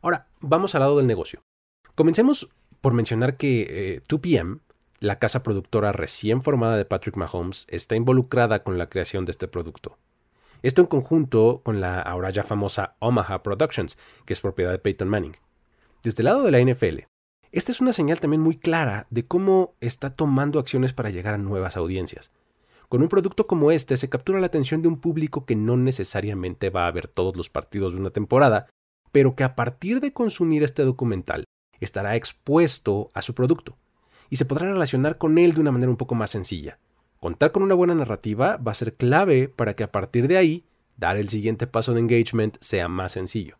Ahora, 0.00 0.28
vamos 0.40 0.74
al 0.74 0.80
lado 0.80 0.96
del 0.96 1.06
negocio. 1.06 1.42
Comencemos 1.94 2.48
por 2.80 2.94
mencionar 2.94 3.36
que 3.36 4.02
2PM, 4.08 4.56
eh, 4.56 4.60
la 4.98 5.18
casa 5.18 5.42
productora 5.42 5.92
recién 5.92 6.40
formada 6.40 6.78
de 6.78 6.86
Patrick 6.86 7.16
Mahomes, 7.16 7.66
está 7.68 7.96
involucrada 7.96 8.62
con 8.62 8.78
la 8.78 8.88
creación 8.88 9.26
de 9.26 9.32
este 9.32 9.46
producto. 9.46 9.98
Esto 10.62 10.80
en 10.80 10.86
conjunto 10.86 11.60
con 11.62 11.82
la 11.82 12.00
ahora 12.00 12.30
ya 12.30 12.44
famosa 12.44 12.96
Omaha 12.98 13.42
Productions, 13.42 13.98
que 14.24 14.32
es 14.32 14.40
propiedad 14.40 14.70
de 14.70 14.78
Peyton 14.78 15.08
Manning. 15.08 15.36
Desde 16.02 16.22
el 16.22 16.26
lado 16.26 16.42
de 16.44 16.50
la 16.50 16.60
NFL, 16.60 17.11
esta 17.52 17.70
es 17.70 17.82
una 17.82 17.92
señal 17.92 18.18
también 18.18 18.40
muy 18.40 18.56
clara 18.56 19.06
de 19.10 19.24
cómo 19.24 19.74
está 19.80 20.16
tomando 20.16 20.58
acciones 20.58 20.94
para 20.94 21.10
llegar 21.10 21.34
a 21.34 21.38
nuevas 21.38 21.76
audiencias. 21.76 22.32
Con 22.88 23.02
un 23.02 23.08
producto 23.08 23.46
como 23.46 23.70
este 23.70 23.96
se 23.98 24.08
captura 24.08 24.40
la 24.40 24.46
atención 24.46 24.80
de 24.80 24.88
un 24.88 24.98
público 25.00 25.44
que 25.44 25.54
no 25.54 25.76
necesariamente 25.76 26.70
va 26.70 26.86
a 26.86 26.90
ver 26.90 27.08
todos 27.08 27.36
los 27.36 27.50
partidos 27.50 27.92
de 27.92 28.00
una 28.00 28.10
temporada, 28.10 28.68
pero 29.12 29.36
que 29.36 29.44
a 29.44 29.54
partir 29.54 30.00
de 30.00 30.14
consumir 30.14 30.62
este 30.62 30.82
documental 30.82 31.44
estará 31.80 32.16
expuesto 32.16 33.10
a 33.12 33.20
su 33.20 33.34
producto 33.34 33.76
y 34.30 34.36
se 34.36 34.46
podrá 34.46 34.72
relacionar 34.72 35.18
con 35.18 35.36
él 35.36 35.52
de 35.52 35.60
una 35.60 35.72
manera 35.72 35.90
un 35.90 35.98
poco 35.98 36.14
más 36.14 36.30
sencilla. 36.30 36.78
Contar 37.20 37.52
con 37.52 37.62
una 37.62 37.74
buena 37.74 37.94
narrativa 37.94 38.56
va 38.56 38.72
a 38.72 38.76
ser 38.76 38.94
clave 38.94 39.48
para 39.48 39.76
que 39.76 39.84
a 39.84 39.92
partir 39.92 40.26
de 40.26 40.38
ahí 40.38 40.64
dar 40.96 41.18
el 41.18 41.28
siguiente 41.28 41.66
paso 41.66 41.92
de 41.92 42.00
engagement 42.00 42.56
sea 42.60 42.88
más 42.88 43.12
sencillo. 43.12 43.58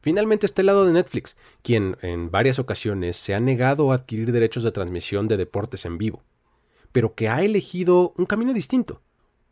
Finalmente 0.00 0.46
está 0.46 0.62
el 0.62 0.66
lado 0.66 0.86
de 0.86 0.92
Netflix, 0.92 1.36
quien 1.62 1.96
en 2.00 2.30
varias 2.30 2.58
ocasiones 2.58 3.16
se 3.16 3.34
ha 3.34 3.38
negado 3.38 3.92
a 3.92 3.96
adquirir 3.96 4.32
derechos 4.32 4.62
de 4.62 4.72
transmisión 4.72 5.28
de 5.28 5.36
deportes 5.36 5.84
en 5.84 5.98
vivo, 5.98 6.22
pero 6.90 7.14
que 7.14 7.28
ha 7.28 7.42
elegido 7.42 8.14
un 8.16 8.24
camino 8.24 8.54
distinto, 8.54 9.02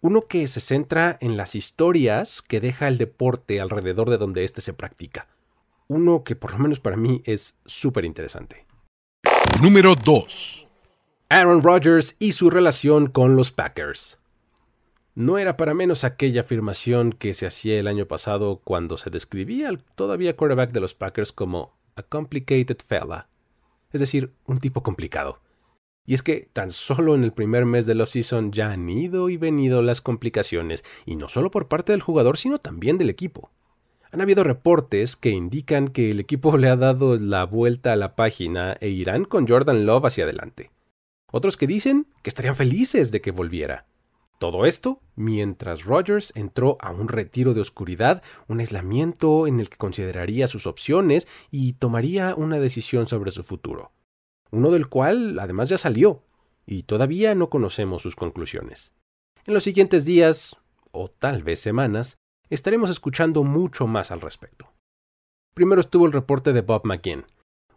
uno 0.01 0.27
que 0.27 0.47
se 0.47 0.61
centra 0.61 1.19
en 1.21 1.37
las 1.37 1.55
historias 1.55 2.41
que 2.41 2.61
deja 2.61 2.89
el 2.89 2.97
deporte 2.97 3.61
alrededor 3.61 4.09
de 4.09 4.17
donde 4.17 4.45
éste 4.45 4.63
se 4.63 4.73
practica, 4.73 5.29
uno 5.87 6.25
que 6.25 6.35
por 6.35 6.53
lo 6.53 6.59
menos 6.59 6.81
para 6.81 6.97
mí 6.97 7.23
es 7.25 7.59
súper 7.67 8.07
interesante. 8.07 8.65
Número 9.61 9.95
2. 9.97 10.67
Aaron 11.29 11.63
Rodgers 11.63 12.17
y 12.19 12.33
su 12.33 12.49
relación 12.49 13.09
con 13.09 13.37
los 13.37 13.53
Packers. 13.53 14.19
No 15.19 15.37
era 15.37 15.57
para 15.57 15.75
menos 15.75 16.05
aquella 16.05 16.43
afirmación 16.43 17.13
que 17.13 17.35
se 17.35 17.45
hacía 17.45 17.81
el 17.81 17.89
año 17.89 18.07
pasado 18.07 18.61
cuando 18.63 18.97
se 18.99 19.11
describía 19.11 19.69
al 19.69 19.83
todavía 19.83 20.37
quarterback 20.37 20.71
de 20.71 20.79
los 20.79 20.95
Packers 20.95 21.33
como 21.33 21.77
a 21.97 22.05
complicated 22.05 22.77
fella, 22.87 23.27
es 23.91 23.99
decir, 23.99 24.33
un 24.47 24.61
tipo 24.61 24.85
complicado. 24.85 25.41
Y 26.07 26.15
es 26.15 26.23
que 26.23 26.49
tan 26.53 26.71
solo 26.71 27.17
en 27.17 27.25
el 27.25 27.33
primer 27.33 27.65
mes 27.65 27.85
de 27.87 27.97
la 27.97 28.07
season 28.07 28.53
ya 28.53 28.71
han 28.71 28.89
ido 28.89 29.29
y 29.29 29.37
venido 29.37 29.83
las 29.83 30.01
complicaciones, 30.01 30.85
y 31.05 31.17
no 31.17 31.29
solo 31.29 31.51
por 31.51 31.67
parte 31.67 31.91
del 31.91 32.01
jugador, 32.01 32.39
sino 32.39 32.61
también 32.61 32.97
del 32.97 33.11
equipo. 33.11 33.51
Han 34.13 34.21
habido 34.21 34.45
reportes 34.45 35.17
que 35.17 35.31
indican 35.31 35.89
que 35.89 36.11
el 36.11 36.21
equipo 36.21 36.57
le 36.57 36.69
ha 36.69 36.77
dado 36.77 37.19
la 37.19 37.43
vuelta 37.43 37.93
a 37.93 37.97
la 37.97 38.15
página 38.15 38.77
e 38.81 38.91
irán 38.91 39.25
con 39.25 39.49
Jordan 39.49 39.85
Love 39.85 40.05
hacia 40.05 40.23
adelante. 40.23 40.71
Otros 41.33 41.57
que 41.57 41.67
dicen 41.67 42.07
que 42.23 42.31
estarían 42.31 42.55
felices 42.55 43.11
de 43.11 43.21
que 43.21 43.33
volviera. 43.33 43.89
Todo 44.39 44.67
esto 44.67 45.01
mientras 45.17 45.85
Rogers 45.85 46.33
entró 46.37 46.79
a 46.81 46.93
un 46.93 47.09
retiro 47.09 47.55
de 47.55 47.61
oscuridad, 47.61 48.23
un 48.47 48.61
aislamiento 48.61 49.49
en 49.49 49.59
el 49.59 49.69
que 49.69 49.77
consideraría 49.77 50.47
sus 50.47 50.67
opciones 50.67 51.27
y 51.51 51.73
tomaría 51.73 52.37
una 52.37 52.61
decisión 52.61 53.09
sobre 53.09 53.33
su 53.33 53.43
futuro, 53.43 53.91
uno 54.53 54.71
del 54.71 54.89
cual 54.89 55.39
además 55.41 55.69
ya 55.69 55.77
salió, 55.77 56.23
y 56.67 56.85
todavía 56.85 57.35
no 57.35 57.51
conocemos 57.51 58.03
sus 58.03 58.15
conclusiones. 58.15 58.95
En 59.45 59.55
los 59.55 59.65
siguientes 59.65 60.05
días, 60.05 60.57
o 60.93 61.11
tal 61.11 61.43
vez 61.43 61.61
semanas, 61.61 62.19
estaremos 62.49 62.91
escuchando 62.91 63.43
mucho 63.43 63.89
más 63.89 64.13
al 64.13 64.21
respecto. 64.21 64.71
Primero 65.55 65.81
estuvo 65.81 66.07
el 66.07 66.13
reporte 66.13 66.53
de 66.53 66.61
Bob 66.61 66.83
McGinn, 66.85 67.25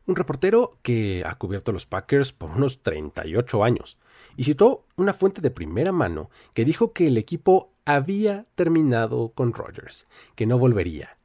un 0.06 0.15
reportero 0.15 0.78
que 0.84 1.24
ha 1.26 1.36
cubierto 1.36 1.71
los 1.71 1.86
Packers 1.86 2.32
por 2.32 2.52
unos 2.52 2.84
38 2.84 3.63
años, 3.63 3.97
y 4.38 4.44
citó 4.44 4.86
una 4.96 5.13
fuente 5.13 5.41
de 5.41 5.52
primera 5.52 5.91
mano 5.91 6.30
que 6.54 6.65
dijo 6.65 6.94
que 6.94 7.08
el 7.08 7.17
equipo 7.17 7.74
había 7.86 8.46
terminado 8.56 9.34
con 9.34 9.54
Rodgers, 9.54 10.08
que 10.36 10.46
no 10.46 10.58
volvería, 10.58 11.17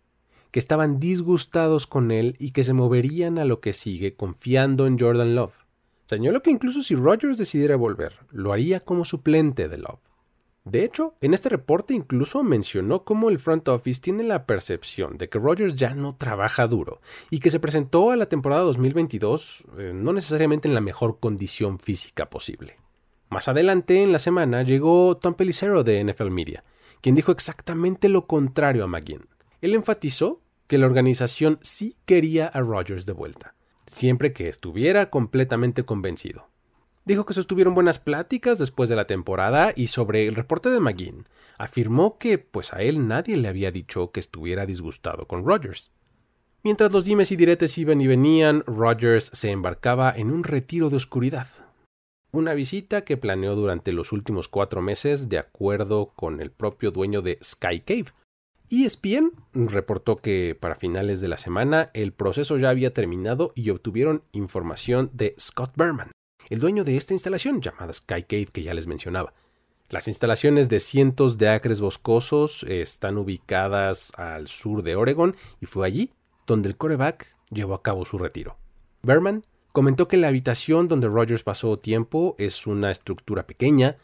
que 0.51 0.59
estaban 0.59 0.99
disgustados 0.99 1.87
con 1.87 2.11
él 2.11 2.37
y 2.39 2.53
que 2.53 2.65
se 2.65 2.73
moverían 2.73 3.39
a 3.39 3.45
lo 3.45 3.61
que 3.61 3.73
sigue 3.73 4.15
confiando 4.15 4.87
en 4.87 4.99
Jordan 4.99 5.35
Love. 5.35 5.67
Señaló 6.05 6.43
que 6.43 6.51
incluso 6.51 6.83
si 6.83 6.95
Rodgers 6.95 7.39
decidiera 7.39 7.77
volver, 7.77 8.15
lo 8.31 8.53
haría 8.53 8.81
como 8.81 9.05
suplente 9.05 9.69
de 9.69 9.79
Love. 9.79 10.01
De 10.65 10.85
hecho, 10.85 11.15
en 11.21 11.33
este 11.33 11.49
reporte 11.49 11.95
incluso 11.95 12.43
mencionó 12.43 13.05
cómo 13.05 13.29
el 13.29 13.39
front 13.39 13.69
office 13.69 14.01
tiene 14.01 14.25
la 14.25 14.47
percepción 14.47 15.17
de 15.17 15.29
que 15.29 15.39
Rodgers 15.39 15.77
ya 15.77 15.95
no 15.95 16.17
trabaja 16.17 16.67
duro 16.67 17.01
y 17.31 17.39
que 17.39 17.51
se 17.51 17.61
presentó 17.61 18.11
a 18.11 18.17
la 18.17 18.27
temporada 18.27 18.63
2022 18.63 19.65
eh, 19.79 19.93
no 19.95 20.13
necesariamente 20.13 20.67
en 20.67 20.75
la 20.75 20.81
mejor 20.81 21.21
condición 21.21 21.79
física 21.79 22.29
posible. 22.29 22.79
Más 23.29 23.49
adelante 23.49 24.03
en 24.03 24.13
la 24.13 24.19
semana 24.19 24.63
llegó 24.63 25.17
Tom 25.17 25.35
Pellicero 25.35 25.83
de 25.83 26.03
NFL 26.05 26.31
Media, 26.31 26.65
quien 27.01 27.15
dijo 27.15 27.33
exactamente 27.33 28.09
lo 28.09 28.27
contrario 28.27 28.85
a 28.85 28.87
McGinn. 28.87 29.27
Él 29.61 29.75
enfatizó 29.75 30.41
que 30.67 30.79
la 30.79 30.87
organización 30.87 31.59
sí 31.63 31.97
quería 32.05 32.47
a 32.47 32.61
Rodgers 32.61 33.07
de 33.07 33.13
vuelta, 33.13 33.55
siempre 33.87 34.33
que 34.33 34.49
estuviera 34.49 35.11
completamente 35.11 35.85
convencido. 35.85 36.49
Dijo 37.05 37.25
que 37.25 37.35
sostuvieron 37.35 37.75
buenas 37.75 37.99
pláticas 37.99 38.59
después 38.59 38.89
de 38.89 38.97
la 38.97 39.05
temporada 39.07 39.73
y 39.75 39.89
sobre 39.89 40.27
el 40.27 40.35
reporte 40.35 40.71
de 40.71 40.81
McGinn, 40.81 41.29
afirmó 41.59 42.19
que 42.19 42.39
pues 42.39 42.73
a 42.73 42.83
él 42.83 43.07
nadie 43.07 43.37
le 43.37 43.49
había 43.49 43.71
dicho 43.71 44.11
que 44.11 44.21
estuviera 44.21 44.67
disgustado 44.67 45.27
con 45.27 45.45
Rodgers. 45.45 45.93
Mientras 46.63 46.93
los 46.93 47.05
dimes 47.05 47.31
y 47.31 47.37
diretes 47.37 47.79
iban 47.79 48.01
y 48.01 48.09
venían, 48.09 48.65
Rodgers 48.67 49.31
se 49.33 49.53
embarcaba 49.53 50.13
en 50.17 50.33
un 50.33 50.43
retiro 50.43 50.91
de 50.91 50.97
oscuridad. 50.97 51.47
Una 52.37 52.53
visita 52.53 53.01
que 53.01 53.17
planeó 53.17 53.55
durante 53.55 53.93
los 53.93 54.13
últimos 54.13 54.47
cuatro 54.47 54.83
meses 54.83 55.31
de 55.31 55.39
acuerdo 55.39 56.13
con 56.15 56.43
el 56.43 56.51
propio 56.51 56.91
dueño 56.91 57.23
de 57.23 57.39
Sky 57.43 57.81
Cave. 57.81 58.13
ESPN 58.69 59.33
reportó 59.55 60.17
que 60.17 60.55
para 60.55 60.75
finales 60.75 61.23
de 61.23 61.29
la 61.29 61.39
semana 61.39 61.91
el 61.95 62.13
proceso 62.13 62.59
ya 62.59 62.69
había 62.69 62.93
terminado 62.93 63.53
y 63.55 63.71
obtuvieron 63.71 64.23
información 64.33 65.09
de 65.15 65.35
Scott 65.41 65.73
Berman, 65.77 66.11
el 66.51 66.61
dueño 66.61 66.85
de 66.85 66.99
esta 66.99 67.15
instalación 67.15 67.63
llamada 67.63 67.95
Sky 67.95 68.25
Cave 68.25 68.49
que 68.53 68.63
ya 68.63 68.75
les 68.75 68.87
mencionaba. 68.87 69.33
Las 69.89 70.07
instalaciones 70.07 70.69
de 70.69 70.81
cientos 70.81 71.39
de 71.39 71.49
acres 71.49 71.81
boscosos 71.81 72.65
están 72.65 73.17
ubicadas 73.17 74.13
al 74.19 74.49
sur 74.49 74.83
de 74.83 74.95
Oregon 74.95 75.37
y 75.63 75.65
fue 75.65 75.87
allí 75.87 76.13
donde 76.47 76.69
el 76.69 76.77
coreback 76.77 77.35
llevó 77.49 77.73
a 77.73 77.83
cabo 77.83 78.05
su 78.05 78.19
retiro. 78.19 78.59
Berman 79.03 79.43
comentó 79.77 80.09
que 80.09 80.17
la 80.17 80.29
habitación 80.29 80.89
donde 80.89 81.07
Rogers 81.07 81.43
pasó 81.43 81.79
tiempo 81.79 82.35
es 82.39 82.67
una 82.67 82.91
estructura 82.91 83.47
pequeña, 83.47 83.99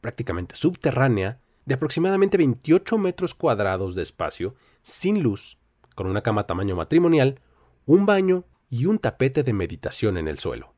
prácticamente 0.00 0.56
subterránea, 0.56 1.38
de 1.66 1.74
aproximadamente 1.74 2.38
28 2.38 2.96
metros 2.96 3.34
cuadrados 3.34 3.94
de 3.94 4.04
espacio, 4.04 4.54
sin 4.80 5.22
luz, 5.22 5.58
con 5.94 6.06
una 6.06 6.22
cama 6.22 6.46
tamaño 6.46 6.76
matrimonial, 6.76 7.42
un 7.84 8.06
baño 8.06 8.46
y 8.70 8.86
un 8.86 8.98
tapete 8.98 9.42
de 9.42 9.52
meditación 9.52 10.16
en 10.16 10.28
el 10.28 10.38
suelo. 10.38 10.72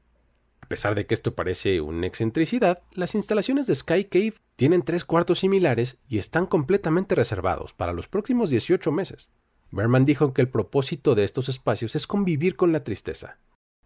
A 0.61 0.67
pesar 0.67 0.97
de 0.97 1.07
que 1.07 1.15
esto 1.15 1.37
parece 1.37 1.81
una 1.81 2.09
excentricidad, 2.09 2.83
las 2.91 3.15
instalaciones 3.15 3.69
de 3.69 3.77
Sky 3.77 4.07
Cave 4.07 4.35
tienen 4.57 4.83
tres 4.83 5.05
cuartos 5.05 5.39
similares 5.39 6.01
y 6.09 6.19
están 6.19 6.47
completamente 6.47 7.15
reservados 7.15 7.73
para 7.73 7.93
los 7.93 8.09
próximos 8.09 8.51
18 8.51 8.91
meses. 8.91 9.31
Berman 9.71 10.05
dijo 10.05 10.35
que 10.35 10.43
el 10.43 10.49
propósito 10.49 11.15
de 11.15 11.23
estos 11.23 11.49
espacios 11.49 11.95
es 11.95 12.09
convivir 12.09 12.57
con 12.57 12.73
la 12.73 12.83
tristeza. 12.83 13.39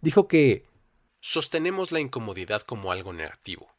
Dijo 0.05 0.29
que 0.29 0.67
sostenemos 1.21 1.91
la 1.91 1.99
incomodidad 1.99 2.61
como 2.61 2.93
algo 2.93 3.15
negativo. 3.15 3.75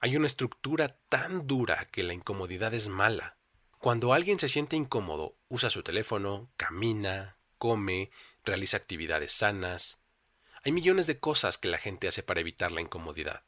Hay 0.00 0.16
una 0.16 0.26
estructura 0.26 0.88
tan 1.10 1.46
dura 1.46 1.88
que 1.92 2.02
la 2.02 2.14
incomodidad 2.14 2.72
es 2.72 2.88
mala. 2.88 3.36
Cuando 3.78 4.14
alguien 4.14 4.38
se 4.38 4.48
siente 4.48 4.76
incómodo, 4.76 5.36
usa 5.50 5.68
su 5.68 5.82
teléfono, 5.82 6.48
camina, 6.56 7.36
come, 7.58 8.10
realiza 8.46 8.78
actividades 8.78 9.32
sanas, 9.32 9.98
hay 10.64 10.72
millones 10.72 11.06
de 11.06 11.18
cosas 11.18 11.58
que 11.58 11.68
la 11.68 11.76
gente 11.76 12.08
hace 12.08 12.22
para 12.22 12.40
evitar 12.40 12.72
la 12.72 12.80
incomodidad. 12.80 13.42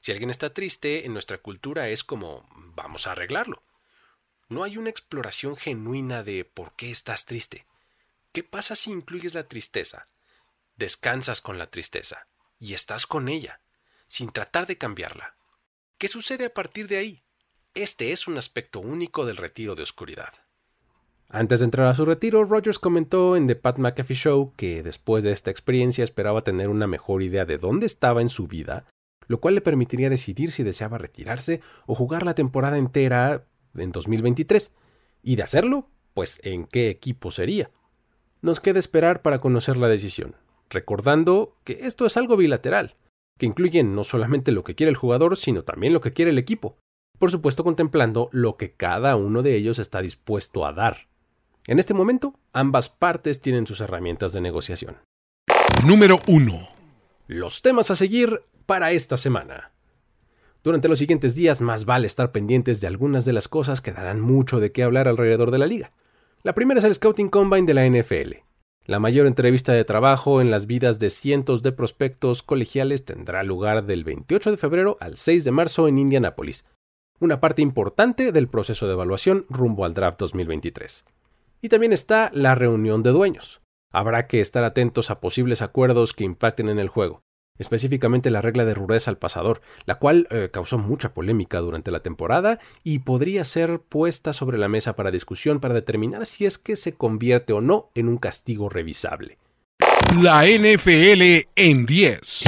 Si 0.00 0.10
alguien 0.10 0.30
está 0.30 0.52
triste, 0.52 1.06
en 1.06 1.12
nuestra 1.12 1.38
cultura 1.38 1.90
es 1.90 2.02
como 2.02 2.44
vamos 2.74 3.06
a 3.06 3.12
arreglarlo. 3.12 3.62
No 4.48 4.64
hay 4.64 4.78
una 4.78 4.90
exploración 4.90 5.56
genuina 5.56 6.24
de 6.24 6.44
por 6.44 6.74
qué 6.74 6.90
estás 6.90 7.24
triste. 7.24 7.66
¿Qué 8.32 8.42
pasa 8.42 8.74
si 8.74 8.90
incluyes 8.90 9.34
la 9.34 9.46
tristeza? 9.46 10.08
Descansas 10.76 11.40
con 11.40 11.58
la 11.58 11.66
tristeza 11.66 12.26
y 12.58 12.74
estás 12.74 13.06
con 13.06 13.28
ella, 13.28 13.60
sin 14.08 14.30
tratar 14.30 14.66
de 14.66 14.78
cambiarla. 14.78 15.36
¿Qué 15.98 16.08
sucede 16.08 16.46
a 16.46 16.54
partir 16.54 16.88
de 16.88 16.96
ahí? 16.96 17.22
Este 17.74 18.12
es 18.12 18.26
un 18.26 18.38
aspecto 18.38 18.80
único 18.80 19.24
del 19.26 19.36
retiro 19.36 19.74
de 19.74 19.82
oscuridad. 19.82 20.32
Antes 21.28 21.60
de 21.60 21.64
entrar 21.64 21.86
a 21.86 21.94
su 21.94 22.04
retiro, 22.04 22.44
Rogers 22.44 22.78
comentó 22.78 23.36
en 23.36 23.46
The 23.46 23.56
Pat 23.56 23.78
McAfee 23.78 24.14
Show 24.14 24.52
que 24.56 24.82
después 24.82 25.24
de 25.24 25.32
esta 25.32 25.50
experiencia 25.50 26.04
esperaba 26.04 26.44
tener 26.44 26.68
una 26.68 26.86
mejor 26.86 27.22
idea 27.22 27.46
de 27.46 27.56
dónde 27.56 27.86
estaba 27.86 28.20
en 28.20 28.28
su 28.28 28.46
vida, 28.46 28.84
lo 29.28 29.40
cual 29.40 29.54
le 29.54 29.62
permitiría 29.62 30.10
decidir 30.10 30.52
si 30.52 30.62
deseaba 30.62 30.98
retirarse 30.98 31.62
o 31.86 31.94
jugar 31.94 32.24
la 32.24 32.34
temporada 32.34 32.76
entera 32.76 33.46
en 33.74 33.92
2023. 33.92 34.72
Y 35.22 35.36
de 35.36 35.42
hacerlo, 35.42 35.88
pues 36.12 36.40
en 36.44 36.66
qué 36.66 36.90
equipo 36.90 37.30
sería. 37.30 37.70
Nos 38.42 38.60
queda 38.60 38.78
esperar 38.78 39.22
para 39.22 39.40
conocer 39.40 39.78
la 39.78 39.88
decisión, 39.88 40.36
recordando 40.72 41.56
que 41.64 41.80
esto 41.82 42.06
es 42.06 42.16
algo 42.16 42.36
bilateral, 42.36 42.96
que 43.38 43.46
incluye 43.46 43.82
no 43.82 44.04
solamente 44.04 44.52
lo 44.52 44.64
que 44.64 44.74
quiere 44.74 44.90
el 44.90 44.96
jugador, 44.96 45.36
sino 45.36 45.62
también 45.62 45.92
lo 45.92 46.00
que 46.00 46.12
quiere 46.12 46.30
el 46.30 46.38
equipo, 46.38 46.78
por 47.18 47.30
supuesto 47.30 47.64
contemplando 47.64 48.28
lo 48.32 48.56
que 48.56 48.72
cada 48.72 49.16
uno 49.16 49.42
de 49.42 49.54
ellos 49.54 49.78
está 49.78 50.00
dispuesto 50.00 50.66
a 50.66 50.72
dar. 50.72 51.08
En 51.66 51.78
este 51.78 51.94
momento, 51.94 52.34
ambas 52.52 52.88
partes 52.88 53.40
tienen 53.40 53.66
sus 53.66 53.80
herramientas 53.80 54.32
de 54.32 54.40
negociación. 54.40 54.96
Número 55.86 56.20
1. 56.26 56.68
Los 57.28 57.62
temas 57.62 57.90
a 57.90 57.94
seguir 57.94 58.42
para 58.66 58.90
esta 58.92 59.16
semana. 59.16 59.72
Durante 60.64 60.88
los 60.88 60.98
siguientes 60.98 61.34
días 61.34 61.60
más 61.60 61.84
vale 61.84 62.06
estar 62.06 62.32
pendientes 62.32 62.80
de 62.80 62.86
algunas 62.86 63.24
de 63.24 63.32
las 63.32 63.48
cosas 63.48 63.80
que 63.80 63.92
darán 63.92 64.20
mucho 64.20 64.60
de 64.60 64.72
qué 64.72 64.82
hablar 64.82 65.08
alrededor 65.08 65.50
de 65.50 65.58
la 65.58 65.66
liga. 65.66 65.92
La 66.42 66.54
primera 66.54 66.78
es 66.78 66.84
el 66.84 66.94
Scouting 66.94 67.28
Combine 67.28 67.66
de 67.66 67.74
la 67.74 67.86
NFL. 67.86 68.51
La 68.84 68.98
mayor 68.98 69.28
entrevista 69.28 69.72
de 69.72 69.84
trabajo 69.84 70.40
en 70.40 70.50
las 70.50 70.66
vidas 70.66 70.98
de 70.98 71.08
cientos 71.08 71.62
de 71.62 71.70
prospectos 71.70 72.42
colegiales 72.42 73.04
tendrá 73.04 73.44
lugar 73.44 73.84
del 73.86 74.02
28 74.02 74.50
de 74.50 74.56
febrero 74.56 74.96
al 74.98 75.16
6 75.16 75.44
de 75.44 75.52
marzo 75.52 75.86
en 75.86 75.98
Indianápolis, 75.98 76.64
una 77.20 77.38
parte 77.38 77.62
importante 77.62 78.32
del 78.32 78.48
proceso 78.48 78.88
de 78.88 78.94
evaluación 78.94 79.46
rumbo 79.48 79.84
al 79.84 79.94
draft 79.94 80.18
2023. 80.18 81.04
Y 81.60 81.68
también 81.68 81.92
está 81.92 82.32
la 82.34 82.56
reunión 82.56 83.04
de 83.04 83.10
dueños. 83.10 83.62
Habrá 83.92 84.26
que 84.26 84.40
estar 84.40 84.64
atentos 84.64 85.12
a 85.12 85.20
posibles 85.20 85.62
acuerdos 85.62 86.12
que 86.12 86.24
impacten 86.24 86.68
en 86.68 86.80
el 86.80 86.88
juego, 86.88 87.22
específicamente 87.58 88.30
la 88.30 88.42
regla 88.42 88.64
de 88.64 88.74
rudeza 88.74 89.10
al 89.10 89.18
pasador, 89.18 89.60
la 89.84 89.96
cual 89.96 90.26
eh, 90.30 90.50
causó 90.52 90.78
mucha 90.78 91.14
polémica 91.14 91.58
durante 91.58 91.90
la 91.90 92.00
temporada 92.00 92.58
y 92.82 93.00
podría 93.00 93.44
ser 93.44 93.80
puesta 93.80 94.32
sobre 94.32 94.58
la 94.58 94.68
mesa 94.68 94.96
para 94.96 95.10
discusión 95.10 95.60
para 95.60 95.74
determinar 95.74 96.26
si 96.26 96.46
es 96.46 96.58
que 96.58 96.76
se 96.76 96.94
convierte 96.94 97.52
o 97.52 97.60
no 97.60 97.90
en 97.94 98.08
un 98.08 98.18
castigo 98.18 98.68
revisable. 98.68 99.38
La 100.20 100.44
NFL 100.46 101.48
en 101.56 101.86
10. 101.86 102.42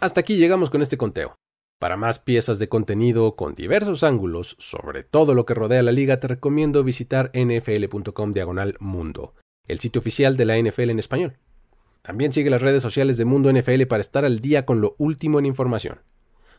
Hasta 0.00 0.20
aquí 0.20 0.36
llegamos 0.36 0.70
con 0.70 0.82
este 0.82 0.96
conteo. 0.96 1.34
Para 1.80 1.96
más 1.96 2.18
piezas 2.18 2.58
de 2.58 2.68
contenido 2.68 3.36
con 3.36 3.54
diversos 3.54 4.02
ángulos 4.02 4.56
sobre 4.58 5.04
todo 5.04 5.32
lo 5.34 5.46
que 5.46 5.54
rodea 5.54 5.82
la 5.84 5.92
liga, 5.92 6.18
te 6.18 6.26
recomiendo 6.26 6.82
visitar 6.82 7.30
nfl.com 7.32 8.32
diagonal 8.32 8.74
mundo, 8.80 9.34
el 9.68 9.78
sitio 9.78 10.00
oficial 10.00 10.36
de 10.36 10.44
la 10.44 10.58
NFL 10.58 10.90
en 10.90 10.98
español. 10.98 11.38
También 12.08 12.32
sigue 12.32 12.48
las 12.48 12.62
redes 12.62 12.82
sociales 12.82 13.18
de 13.18 13.26
Mundo 13.26 13.52
NFL 13.52 13.82
para 13.82 14.00
estar 14.00 14.24
al 14.24 14.40
día 14.40 14.64
con 14.64 14.80
lo 14.80 14.94
último 14.96 15.38
en 15.38 15.44
información. 15.44 16.00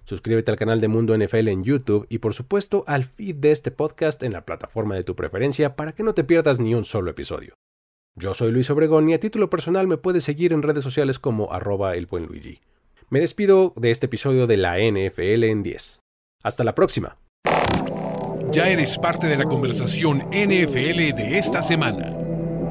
Suscríbete 0.06 0.52
al 0.52 0.58
canal 0.58 0.80
de 0.80 0.90
Mundo 0.90 1.18
NFL 1.18 1.48
en 1.48 1.64
YouTube 1.64 2.06
y 2.08 2.20
por 2.20 2.36
supuesto 2.36 2.84
al 2.86 3.04
feed 3.04 3.38
de 3.38 3.52
este 3.52 3.72
podcast 3.72 4.22
en 4.22 4.34
la 4.34 4.46
plataforma 4.46 4.94
de 4.94 5.04
tu 5.04 5.16
preferencia 5.16 5.76
para 5.76 5.94
que 5.94 6.04
no 6.04 6.14
te 6.14 6.24
pierdas 6.24 6.60
ni 6.60 6.76
un 6.76 6.84
solo 6.84 7.10
episodio. 7.10 7.56
Yo 8.16 8.36
soy 8.36 8.52
Luis 8.52 8.70
Obregón 8.70 9.10
y 9.10 9.16
a 9.16 9.20
título 9.20 9.50
personal 9.50 9.88
me 9.88 9.98
puedes 9.98 10.24
seguir 10.24 10.54
en 10.54 10.62
redes 10.62 10.84
sociales 10.84 11.18
como 11.18 11.52
arroba 11.52 11.96
el 11.96 12.06
buen 12.06 12.28
Luigi. 12.28 12.62
Me 13.10 13.20
despido 13.20 13.74
de 13.76 13.90
este 13.90 14.06
episodio 14.06 14.46
de 14.46 14.58
la 14.58 14.78
NFL 14.78 15.46
en 15.46 15.64
10. 15.64 16.00
Hasta 16.44 16.64
la 16.64 16.76
próxima. 16.76 17.18
Ya 18.52 18.70
eres 18.70 19.00
parte 19.00 19.26
de 19.26 19.38
la 19.38 19.46
conversación 19.46 20.20
NFL 20.30 21.16
de 21.16 21.40
esta 21.40 21.64
semana. 21.64 22.19